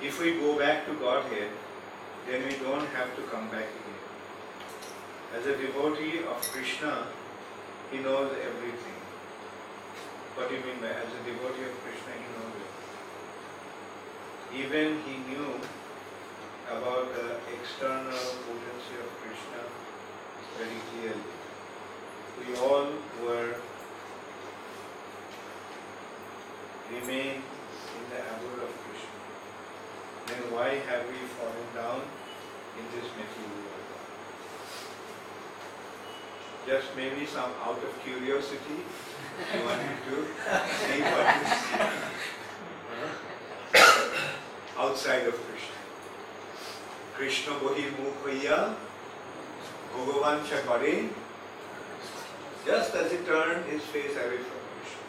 [0.06, 1.50] If we go back to Godhead,
[2.30, 4.04] then we don't have to come back again.
[5.36, 7.08] As a devotee of Krishna,
[7.90, 9.00] he knows everything.
[10.36, 12.54] What do you mean by as a devotee of Krishna, he knows?
[14.62, 15.60] Even he knew
[16.70, 19.62] about the external potency of Krishna
[20.60, 21.34] very clearly.
[22.46, 22.94] We all
[23.26, 23.56] were
[26.94, 28.85] remain in the abode of
[30.29, 32.01] Then why have we fallen down
[32.79, 33.89] in this material world?
[36.71, 38.79] Just maybe some out of curiosity,
[39.53, 40.17] you wanted to
[40.81, 41.53] see what is
[44.85, 45.79] outside of Krishna.
[47.17, 48.57] Krishna বহির্মুখ হইয়া
[49.95, 50.93] ভগবান সে করে
[52.69, 55.05] just as he turned his face away from Krishna.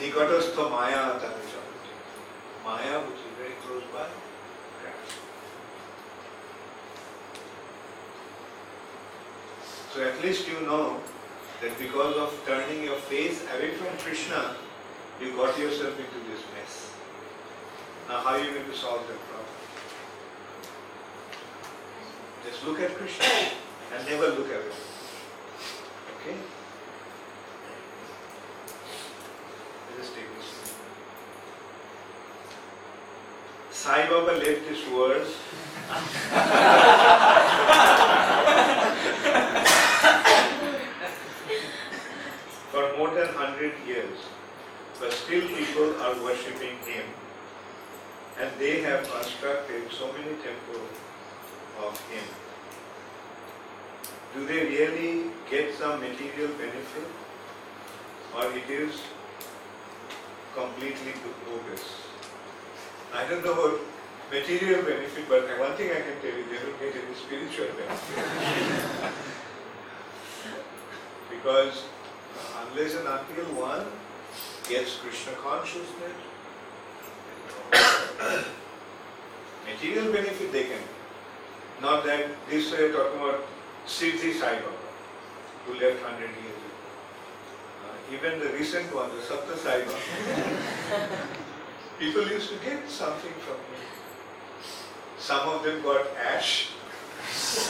[0.00, 1.59] নিকটস্থ মায়া তাকে চলে
[2.63, 4.07] Maya, which is very close by.
[9.93, 11.01] So at least you know
[11.61, 14.55] that because of turning your face away from Krishna,
[15.19, 16.93] you got yourself into this mess.
[18.07, 19.47] Now how are you going to solve that problem?
[22.45, 23.25] Just look at Krishna
[23.93, 24.75] and never look away.
[26.21, 26.37] Okay?
[29.97, 30.60] Just take this.
[33.81, 35.29] Sai Baba left his words.
[42.69, 44.19] for more than 100 years,
[44.99, 47.09] but still people are worshipping him.
[48.39, 50.93] And they have constructed so many temples
[51.81, 52.27] of him.
[54.35, 57.09] Do they really get some material benefit?
[58.37, 59.01] Or it is
[60.53, 61.13] completely
[61.49, 62.10] bogus?
[63.13, 63.79] I don't know about
[64.31, 69.11] material benefit, but one thing I can tell you, they don't get any spiritual benefit.
[71.29, 71.83] because
[72.63, 73.85] unless and until one
[74.69, 76.15] gets Krishna consciousness,
[79.67, 80.83] material benefit they can.
[81.81, 83.43] Not that this way talking about
[83.87, 84.77] Shirdi Sai Baba,
[85.65, 86.71] who left 100 years ago.
[87.83, 91.40] Uh, even the recent one, the Sathya Sai Baba,
[92.01, 93.77] people used to get something from me.
[95.19, 96.71] Some of them got ash,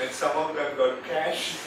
[0.00, 1.58] and some of them got cash.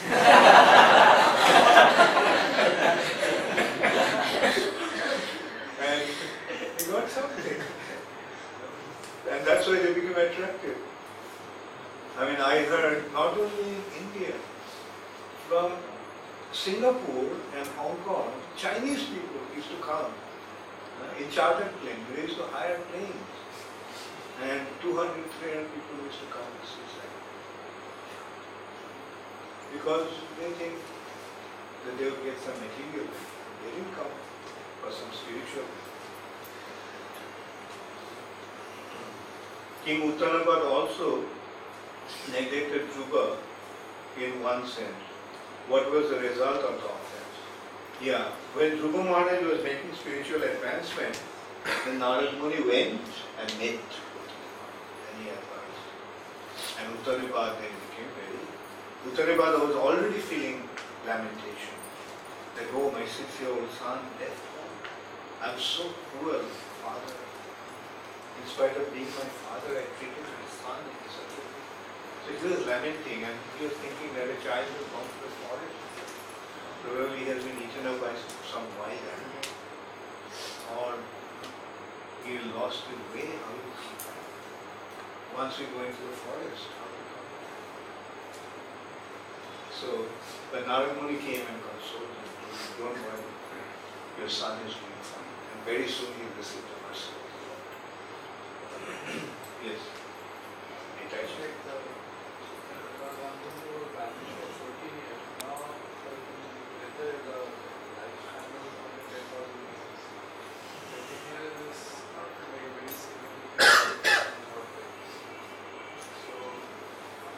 [5.84, 6.02] and
[6.78, 7.60] they got something.
[9.30, 10.78] And that's why they became attractive.
[12.18, 14.32] I mean, I heard not only in India,
[15.46, 15.72] from
[16.52, 20.06] Singapore and Hong Kong, Chinese people used to come
[21.02, 22.04] Uh, in chartered planes.
[22.14, 23.34] They used to hire planes.
[24.42, 27.08] And 200, 300 people used to come see Sai.
[29.72, 30.08] Because
[30.40, 30.76] they think
[31.84, 33.08] that they will get some material.
[33.62, 34.12] They didn't come
[34.82, 35.68] for some spiritual.
[39.84, 41.24] King Uttanapad also
[42.32, 43.36] neglected Dhruva
[44.18, 45.02] in one sense.
[45.68, 47.36] What was the result of the offense?
[48.00, 51.20] Yeah, when Dhruva Maharaj was making spiritual advancement,
[51.84, 53.04] then Narad Muni went
[53.36, 55.84] and met and he advised.
[56.80, 58.40] And Uttanapad then became very.
[59.04, 60.64] Uttanapad was already feeling
[61.04, 61.76] lamentation.
[62.56, 64.76] That, oh, my six-year-old son left home.
[65.44, 66.48] I'm so cruel,
[66.80, 67.12] father.
[68.40, 71.60] In spite of being my father, I treated my son in such a way.
[72.24, 75.32] So he was lamenting and he was thinking that a child has gone to the
[75.44, 75.85] forest.
[76.82, 78.12] Probably he has been eaten up by
[78.44, 79.44] some wild animal.
[80.76, 80.98] Or
[82.24, 84.20] he lost his way, how he come back?
[85.36, 87.28] Once we go into the forest, how come back?
[89.70, 89.88] So,
[90.50, 92.28] but Narad Muni came and consoled him.
[92.78, 93.30] Don't worry,
[94.18, 95.32] your son is doing fine.
[95.52, 97.64] And very soon he will receive the mercy of the Lord.
[99.66, 99.80] yes
[101.16, 101.48] actually.
[101.48, 105.22] Like the, uh, gone through balance for 14 years.
[105.40, 107.38] Now, whether the
[107.96, 110.02] lifespan of the dead body is
[112.12, 113.56] not like a very significant.
[116.20, 116.34] So,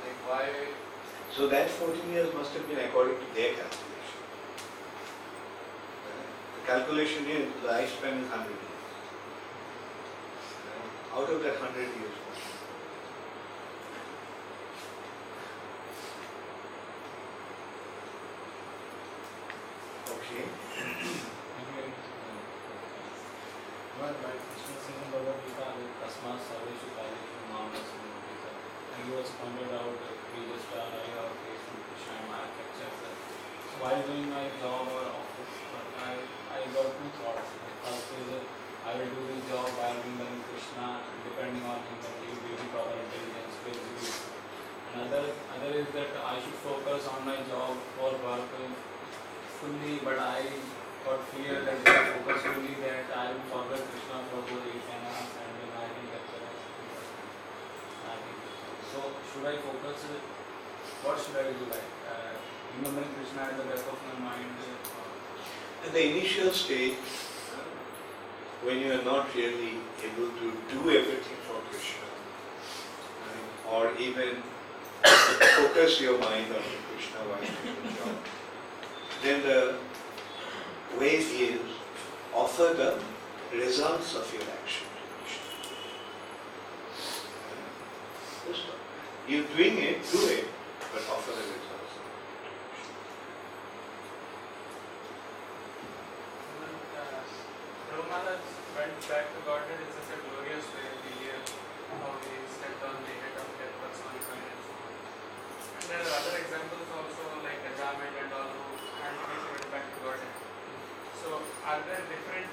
[0.03, 0.45] like why
[1.31, 4.19] So that 14 years must have been according to their calculation.
[6.59, 8.67] The calculation is the lifespan is 100 years.
[11.15, 12.19] Out of that 100 years,
[20.19, 20.45] okay.
[28.99, 29.95] And he was pointed out
[30.59, 33.28] are I have faced from Krishna and
[33.77, 35.55] while doing my job or office,
[36.01, 36.17] I,
[36.57, 37.49] I got two thoughts.
[37.85, 38.29] First is
[38.89, 42.67] I will do this job while remembering Krishna, depending on him that he will me
[42.73, 44.29] proper intelligence to.
[44.97, 48.49] Another, other is that I should focus on my job or work
[49.61, 50.49] fully, but I
[51.05, 54.89] got fear that if I focus fully that I will forget Krishna for those eight
[54.89, 55.85] and a half and then I
[58.09, 58.39] I think
[58.89, 60.01] so should I focus?
[61.05, 62.38] What should I do like uh,
[62.85, 64.47] Krishna at the back of my mind
[65.85, 66.95] At the initial stage,
[68.63, 72.09] when you are not really able to do everything for Krishna,
[73.27, 74.43] right, or even
[75.03, 78.19] focus your mind on Krishna while doing
[79.23, 79.75] then the
[80.99, 81.61] way is
[82.35, 82.99] offer the
[83.57, 84.87] results of your action.
[89.29, 90.49] You're doing it, do it,
[90.93, 91.93] but offer the results.
[96.57, 97.21] When uh,
[97.93, 98.41] Prabhupada
[98.73, 101.37] went back to Godhead in such a glorious way, the year
[102.01, 104.97] how he stepped on the head of death personified and so on.
[105.77, 108.69] And there are other examples also like Ajamil and all who
[109.05, 110.37] had really went back to Godhead.
[111.21, 112.49] So are there different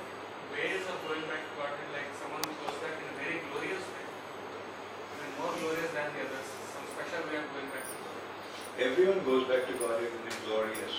[0.51, 3.79] ways of going back to Godhead, like someone who goes back in a very glorious
[3.79, 8.27] way, even more glorious than the others, some special way of going back to Godhead?
[8.75, 10.95] Everyone goes back to God in a glorious.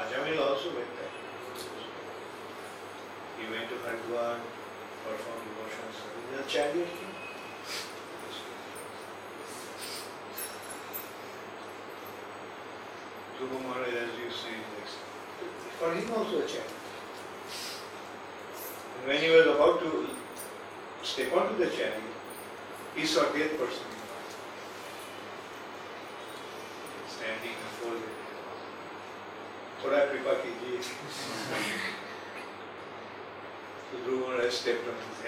[0.00, 1.14] Ajamil also went there.
[3.36, 4.36] He went to Haridwar,
[5.04, 6.24] performed devotional service.
[6.28, 7.10] He's a chariot king.
[13.49, 14.93] Dhruva Maharaj, as you say, is
[15.79, 16.71] for him also a chariot.
[18.97, 20.07] And when he was about to
[21.03, 22.01] step onto the chariot,
[22.95, 23.87] he saw death person
[27.09, 28.15] standing before the
[29.83, 30.77] थोड़ा कृपा कीजिए
[33.89, 35.19] So Dhruva Maharaj stepped on his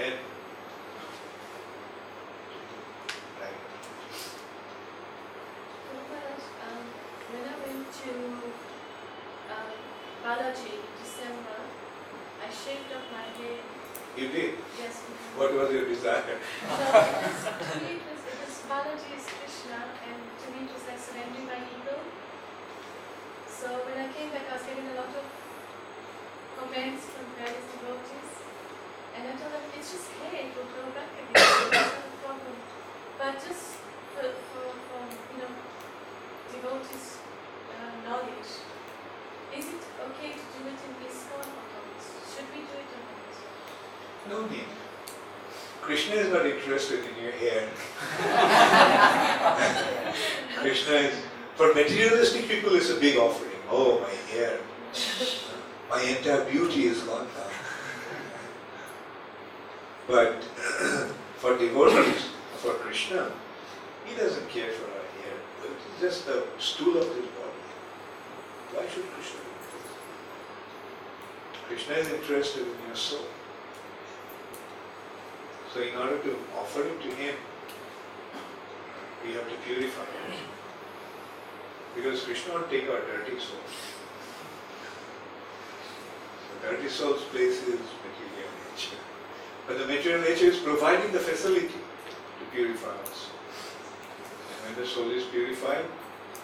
[16.02, 16.34] Desire?
[16.66, 20.66] So it was, to me it was, it was Balaji is Krishna, and to me
[20.66, 22.02] it was like surrendering my ego.
[23.46, 25.26] So when I came back, I was getting a lot of
[26.58, 28.30] comments from various devotees,
[29.14, 32.10] and I told them it's just hair, it will grow back again, so that's not
[32.10, 32.56] a problem.
[33.22, 33.78] But just
[34.18, 35.54] for, for, for you know,
[36.50, 37.22] devotees'
[37.78, 38.50] uh, knowledge,
[39.54, 41.94] is it okay to do it in ISKCON or not?
[42.26, 43.30] Should we do it or not?
[44.26, 44.66] No need.
[45.82, 47.68] Krishna is not interested in your hair.
[50.60, 51.12] Krishna is,
[51.56, 53.50] for materialistic people, it's a big offering.
[53.68, 54.60] Oh, my hair.
[55.90, 57.50] My entire beauty is gone now.
[60.06, 60.44] But
[61.38, 62.28] for devotees,
[62.58, 63.32] for Krishna,
[64.06, 65.34] he doesn't care for our hair.
[65.64, 67.58] It's just the stool of his body.
[68.72, 69.98] Why should Krishna be interested?
[71.66, 73.26] Krishna is interested in your soul.
[75.72, 77.34] So in order to offer it to him,
[79.24, 80.36] we have to purify it.
[81.94, 83.72] Because Krishna will take our dirty souls.
[86.62, 88.96] Dirty soul's place is material nature.
[89.66, 93.30] But the material nature is providing the facility to purify us.
[94.64, 95.84] And when the soul is purified,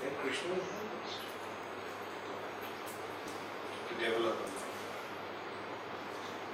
[0.02, 1.12] then Krishna us
[3.88, 4.64] to develop life.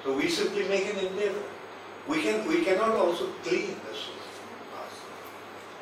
[0.04, 1.42] So we simply make an endeavor.
[2.06, 4.14] We can we cannot also clean the soul.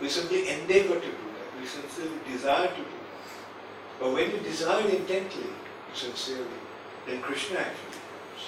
[0.00, 1.60] We simply endeavor to do that.
[1.60, 4.00] We sincerely desire to do that.
[4.00, 5.46] But when you desire intently,
[5.94, 6.58] sincerely,
[7.06, 8.44] then Krishna actually helps.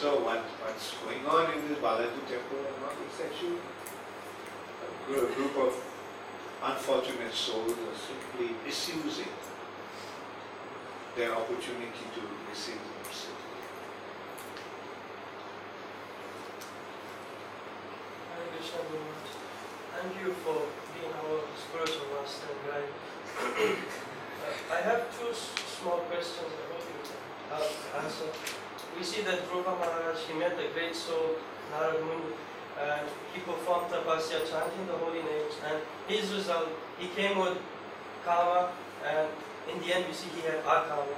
[0.00, 5.34] So what, what's going on in this Balaji temple or not, it's actually a a
[5.34, 5.74] group of
[6.62, 9.32] unfortunate souls are simply misusing
[11.16, 13.28] their opportunity to receive the mercy.
[20.02, 22.90] thank you for being our spiritual master and guide.
[23.38, 27.20] Uh, I have two s- small questions I hope you can
[27.52, 28.26] uh, answer.
[28.98, 31.36] We see that Dhruva Maharaj, he met the great soul
[31.72, 32.34] Narad Muni
[32.80, 36.68] and he performed tapasya chanting the holy names and his result,
[36.98, 37.58] he came with
[38.24, 38.70] Kama
[39.06, 39.28] and
[39.70, 41.16] in the end we see he had Akama.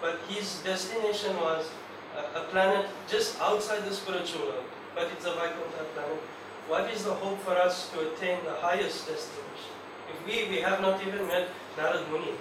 [0.00, 1.70] But his destination was
[2.16, 6.22] a, a planet just outside the spiritual world, but it's a Vaikuntha planet.
[6.68, 9.74] What is the hope for us to attain the highest destination?
[10.10, 12.32] If we, we have not even met Narad Muni.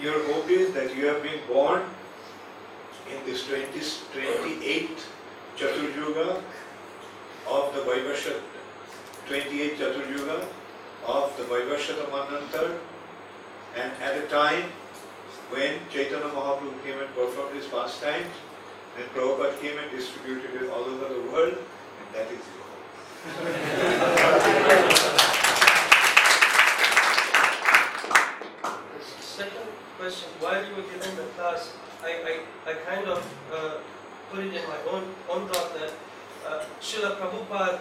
[0.00, 1.82] Your hope is that you have been born
[3.10, 5.06] in this 20, 28th
[5.56, 6.42] Chaturjuga
[7.48, 8.40] of the Vaivashat,
[9.28, 10.46] 28th Chaturjuga
[11.06, 12.78] of the Vaivasvata Manvantar
[13.76, 14.64] and at a time
[15.50, 18.30] when Chaitanya Mahaprabhu came and performed his pastimes
[18.96, 22.64] and Prabhupada came and distributed it all over the world and that is your
[23.32, 25.22] hope.
[29.20, 29.66] Second
[29.98, 31.72] question, while you were giving the class,
[32.02, 32.10] I,
[32.66, 33.78] I, I kind of uh,
[34.30, 35.92] put it in my own, own thought that
[36.46, 37.80] uh, Srila Prabhupada,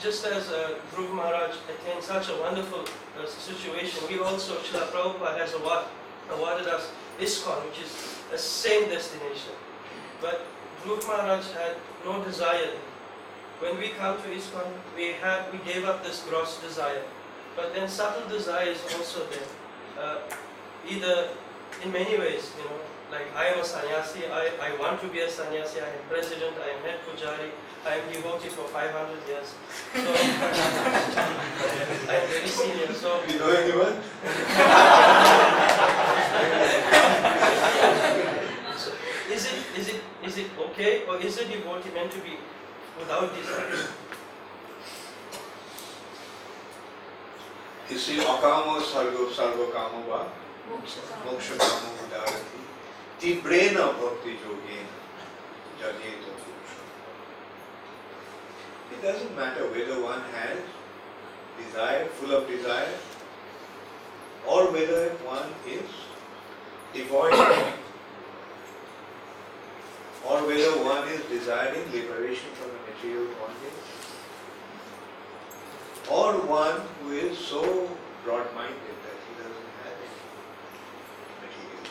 [0.00, 5.38] just as uh, Dhruv Maharaj attained such a wonderful uh, situation, we also, Srila Prabhupada
[5.38, 5.84] has award,
[6.30, 7.92] awarded us ISKCON, which is
[8.30, 9.52] the same destination.
[10.20, 10.46] But
[10.84, 12.70] Dhruv Maharaj had no desire.
[13.58, 17.02] When we come to ISKCON, we, have, we gave up this gross desire.
[17.56, 19.48] But then subtle desire is also there.
[19.98, 20.18] Uh,
[20.88, 21.28] either
[21.82, 22.78] in many ways, you know,
[23.10, 26.54] like I am a sannyasi, I, I want to be a sannyasi, I am president,
[26.62, 27.50] I am head pujari,
[27.86, 29.54] I am devotee for 500 years.
[29.94, 30.10] So,
[32.08, 33.94] I am very senior, so You know anyone?
[38.76, 38.90] So,
[39.32, 42.36] is it is it is it okay or is a devotee meant to be
[42.98, 43.88] without desire?
[47.88, 50.28] You see, akamo sargo sargo kamo va.
[50.68, 51.00] Moksha.
[51.24, 52.60] moksha kamo udarati
[53.18, 54.94] tibrena bhakti yogena
[55.80, 56.37] jageto purusha.
[58.92, 60.58] It doesn't matter whether one has
[61.64, 62.94] desire, full of desire,
[64.46, 65.88] or whether one is
[66.94, 67.34] devoid
[70.28, 73.86] or whether one is desiring liberation from the material bondage,
[76.10, 77.62] or one who is so
[78.24, 80.12] broad-minded that he doesn't have any
[81.40, 81.84] material.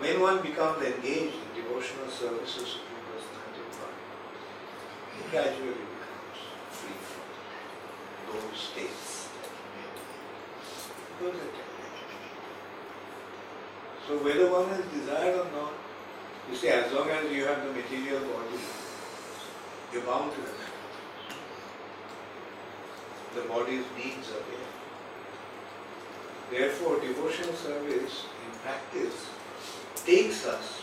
[0.00, 3.94] When one becomes engaged in devotional services to Supreme Personality of God,
[5.30, 6.38] gradually becomes
[6.70, 7.24] free from
[8.32, 9.28] those states.
[11.20, 11.66] Those are.
[14.06, 15.72] So whether one has desired or not,
[16.48, 18.60] you see, as long as you have the material body,
[19.92, 20.66] you're bound to the.
[23.34, 24.70] The body's needs are there.
[26.50, 29.26] Therefore, devotional service in practice
[30.06, 30.82] takes us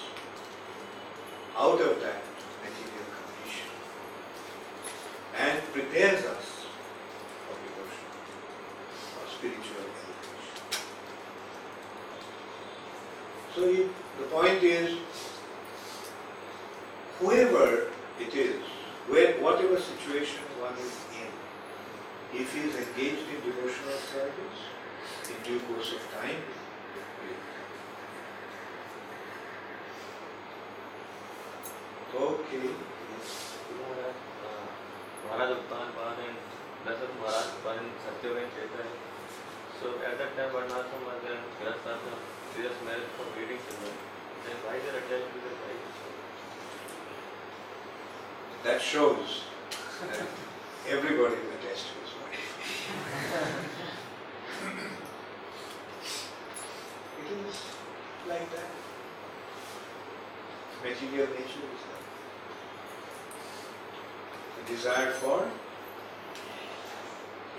[1.57, 2.21] out of that
[2.61, 3.69] material condition
[5.43, 6.45] and prepares us
[7.45, 8.07] for devotion
[9.13, 10.43] for spiritual elevation.
[13.55, 13.61] So
[14.19, 14.97] the point is,
[17.19, 18.61] whoever it is,
[19.07, 21.31] where, whatever situation one is in,
[22.41, 24.59] if he is engaged in devotional service,
[25.29, 26.41] in due course of time,
[32.15, 32.69] okay,
[33.11, 33.57] yes.
[33.73, 34.65] Maharaj, uh,
[35.25, 36.37] Maharaj Uppan Pan and
[36.85, 38.85] Dasat Maharaj Pan in Satyavan Kshetra.
[39.81, 39.85] So
[40.55, 42.19] at that time Varnashram was there, Grihasthashram,
[42.55, 43.93] they just married for breeding children.
[44.45, 45.97] Then why they are attached to their wives?
[48.63, 49.43] That shows
[50.09, 50.27] that
[50.89, 52.45] everybody is attached to his wife.
[57.19, 57.57] it is
[58.29, 58.71] like that.
[60.83, 62.03] Material nature is that.
[64.59, 65.47] The desire for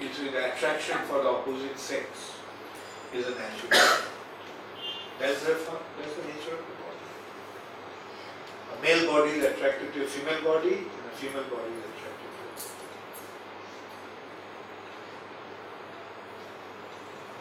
[0.00, 2.34] it's the attraction for the opposite sex
[3.14, 3.70] is a natural.
[5.20, 6.98] That's the, that's the nature of the body.
[8.74, 12.30] A male body is attracted to a female body, and a female body is attracted
[12.34, 12.58] to a.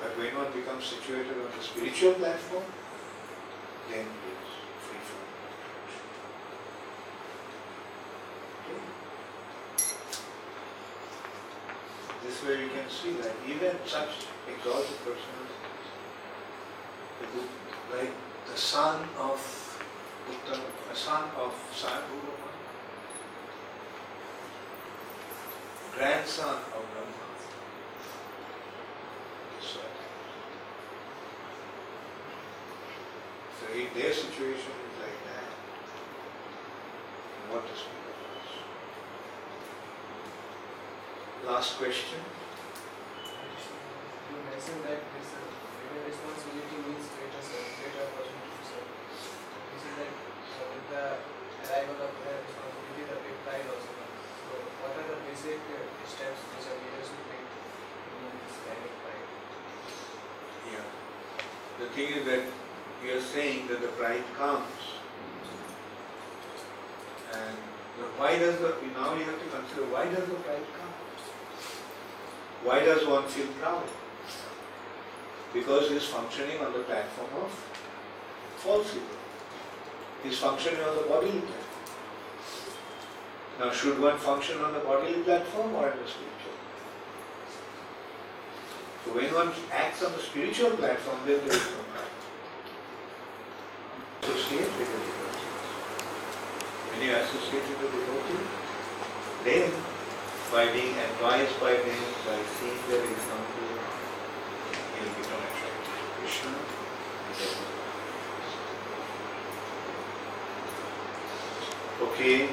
[0.01, 2.65] But when one becomes situated on the spiritual platform,
[3.89, 4.49] then it is
[4.85, 6.05] free from attraction.
[12.21, 15.62] This way you can see that even such exalted Buddha,
[17.93, 18.11] like
[18.51, 19.39] the son of
[20.29, 22.33] Uttama, a son of Sadhu
[25.95, 27.27] grandson of Brahma.
[29.61, 29.79] So,
[33.59, 35.49] so if their situation is like that,
[37.51, 37.79] what of?
[41.45, 42.19] Last question.
[44.29, 48.89] You mentioned that this uh, greater responsibility means greater serve, greater opportunity to serve.
[49.77, 51.05] This is like uh, with the
[51.69, 54.17] arrival of greater responsibility, the big pride also comes.
[54.25, 58.81] So, what are the basic uh, steps which a leader should take remove this kind
[58.81, 59.27] of pride?
[60.73, 60.87] Yeah.
[61.77, 62.43] The thing is that
[63.05, 64.73] you are saying that the pride comes.
[67.37, 67.57] And
[68.17, 70.93] why does the, now you have to consider why does the pride come?
[72.65, 73.85] Why does one feel proud?
[75.53, 77.51] Because he is functioning on the platform of
[78.57, 79.17] false ego.
[80.23, 81.63] He is functioning on the bodily platform.
[83.59, 86.57] Now, should one function on the bodily platform or on the spiritual?
[89.05, 92.17] So when one acts on the spiritual platform, then there is no pride.
[94.23, 95.53] Associate with the devotee.
[96.89, 98.41] When you associate with the devotee,
[99.43, 99.69] then
[100.49, 103.52] by being advised by them, by seeing their example,
[106.33, 107.57] attracted.
[112.01, 112.49] Okay.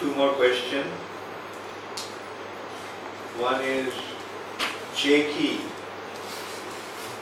[0.00, 0.86] Two more questions.
[3.38, 3.92] One is
[4.94, 5.60] Jeki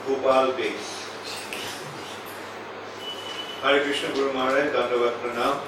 [0.07, 0.91] Gopal Base.
[3.61, 5.61] Hare Krishna Guru Maharaj, Dandavat Pranam.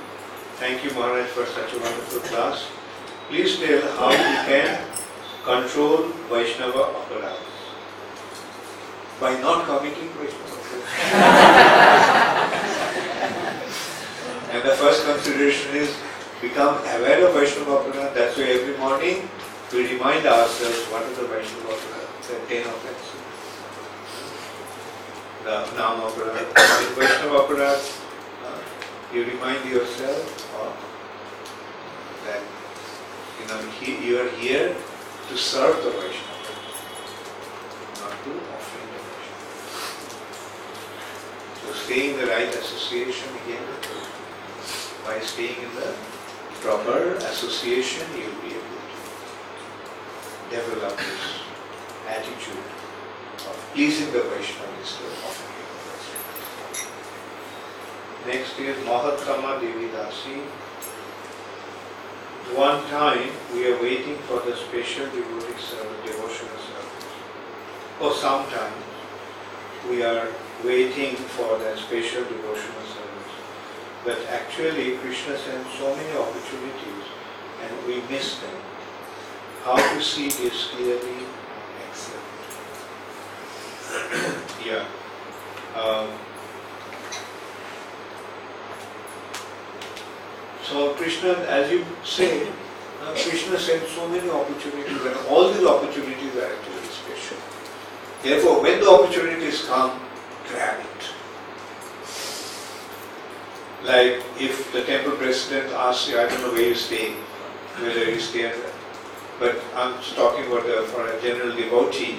[0.58, 2.68] Thank you Maharaj for such a wonderful class.
[3.30, 4.97] Please tell how we can
[5.48, 7.56] control Vaishnava aparadhas
[9.20, 10.56] by not committing Vaishnava
[14.52, 15.96] And the first consideration is
[16.42, 18.14] become aware of Vaishnava aparadha.
[18.14, 19.30] That's why every morning
[19.72, 23.24] we remind ourselves what is the Vaishnava aparadha, the ten offenses.
[25.44, 26.44] The Nama aparadha.
[26.84, 27.72] In Vaishnava aparadha,
[28.46, 28.60] uh,
[29.14, 30.24] you remind yourself
[30.64, 30.74] of
[32.28, 32.44] that
[33.40, 34.76] you know he, you are here
[35.30, 36.52] to serve the Vaishnava,
[38.00, 39.48] not to offend the Vaishnava.
[41.62, 43.68] So stay in the right association again.
[45.06, 45.94] By staying in the
[46.62, 51.24] proper association, you will be able to develop this
[52.08, 52.68] attitude
[53.48, 55.58] of pleasing the Vaishnava instead of offending.
[58.28, 60.67] Next is Mahatma Devi Dasi.
[62.56, 65.76] One time we are waiting for the special service,
[66.06, 67.06] devotional service.
[68.00, 68.84] Or sometimes
[69.90, 70.30] we are
[70.64, 73.34] waiting for the special devotional service.
[74.06, 77.04] But actually Krishna sends so many opportunities
[77.62, 78.56] and we miss them.
[79.64, 81.26] How to see this clearly?
[81.90, 82.24] Excellent.
[84.66, 84.86] yeah.
[85.76, 86.10] Um,
[90.70, 92.48] So Krishna, as you say,
[93.02, 97.38] uh, Krishna sent so many opportunities and all these opportunities are actually special.
[98.22, 100.00] Therefore, when the opportunities come,
[100.50, 101.04] grab it.
[103.86, 107.12] Like if the temple president asks you, I don't know where you stay,
[107.80, 108.56] whether you stay, at-
[109.40, 112.18] but I'm talking about the, for a general devotee.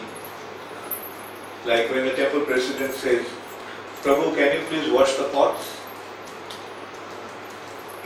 [1.66, 3.26] Like when the temple president says,
[4.02, 5.77] Prabhu, can you please wash the pots?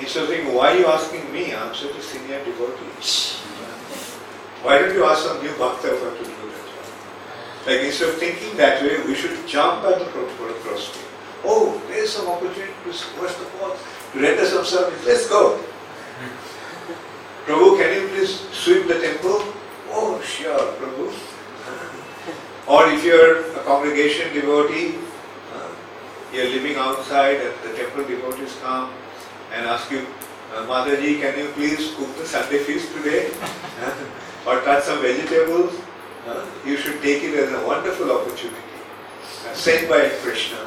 [0.03, 1.55] Instead of saying, why are you asking me?
[1.55, 2.91] I'm such a senior devotee.
[4.65, 7.67] Why don't you ask some new bhakta for to do that?
[7.67, 11.07] Like instead of thinking that way, we should jump at the prostrate.
[11.45, 12.91] Oh, there's some opportunity to
[13.21, 13.81] wash the pots,
[14.13, 15.07] to render some service.
[15.07, 15.63] Let's go.
[17.47, 19.55] Prabhu, can you please sweep the temple?
[19.91, 21.15] Oh, sure, Prabhu.
[22.67, 24.99] or if you're a congregation devotee,
[26.33, 28.91] you're living outside and the temple devotees come
[29.53, 30.07] and ask you,
[30.55, 33.31] uh, Mataji, can you please cook the Sunday feast today?
[34.47, 35.75] or touch some vegetables?
[36.65, 38.57] You should take it as a wonderful opportunity
[39.47, 40.59] uh, sent by Krishna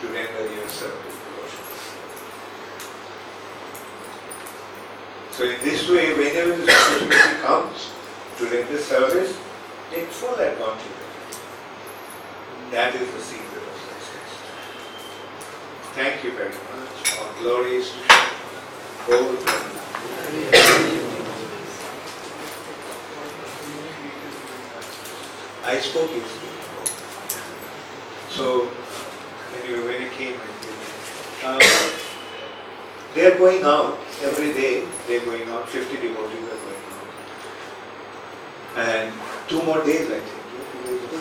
[0.00, 1.64] to render your service devotion.
[5.32, 7.90] So in this way, whenever this opportunity comes
[8.38, 9.36] to render service,
[9.90, 11.40] take full advantage of it.
[12.70, 13.67] That is the secret.
[15.94, 17.18] Thank you very much.
[17.18, 19.38] All glories to God.
[25.64, 26.48] I spoke yesterday.
[28.30, 28.68] So,
[29.62, 30.78] anyway, when I came, I came.
[31.50, 31.60] Um,
[33.14, 36.82] they are going out every day they're going out, 50 devotees are going
[38.76, 38.78] out.
[38.78, 39.12] And
[39.48, 41.20] two more days, I think.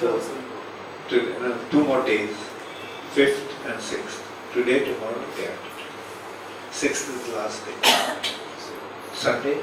[1.09, 2.36] Today, no, two more days,
[3.13, 4.26] fifth and sixth.
[4.53, 5.69] Today, tomorrow, day after.
[5.69, 6.71] tomorrow.
[6.71, 7.73] Sixth is the last day.
[9.13, 9.57] Sunday,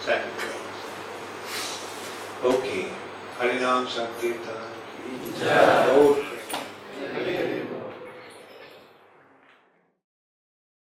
[0.00, 0.50] Saturday.
[2.42, 2.86] Okay.
[3.38, 4.70] Harinam Sankirtan.
[5.38, 6.30] Jai.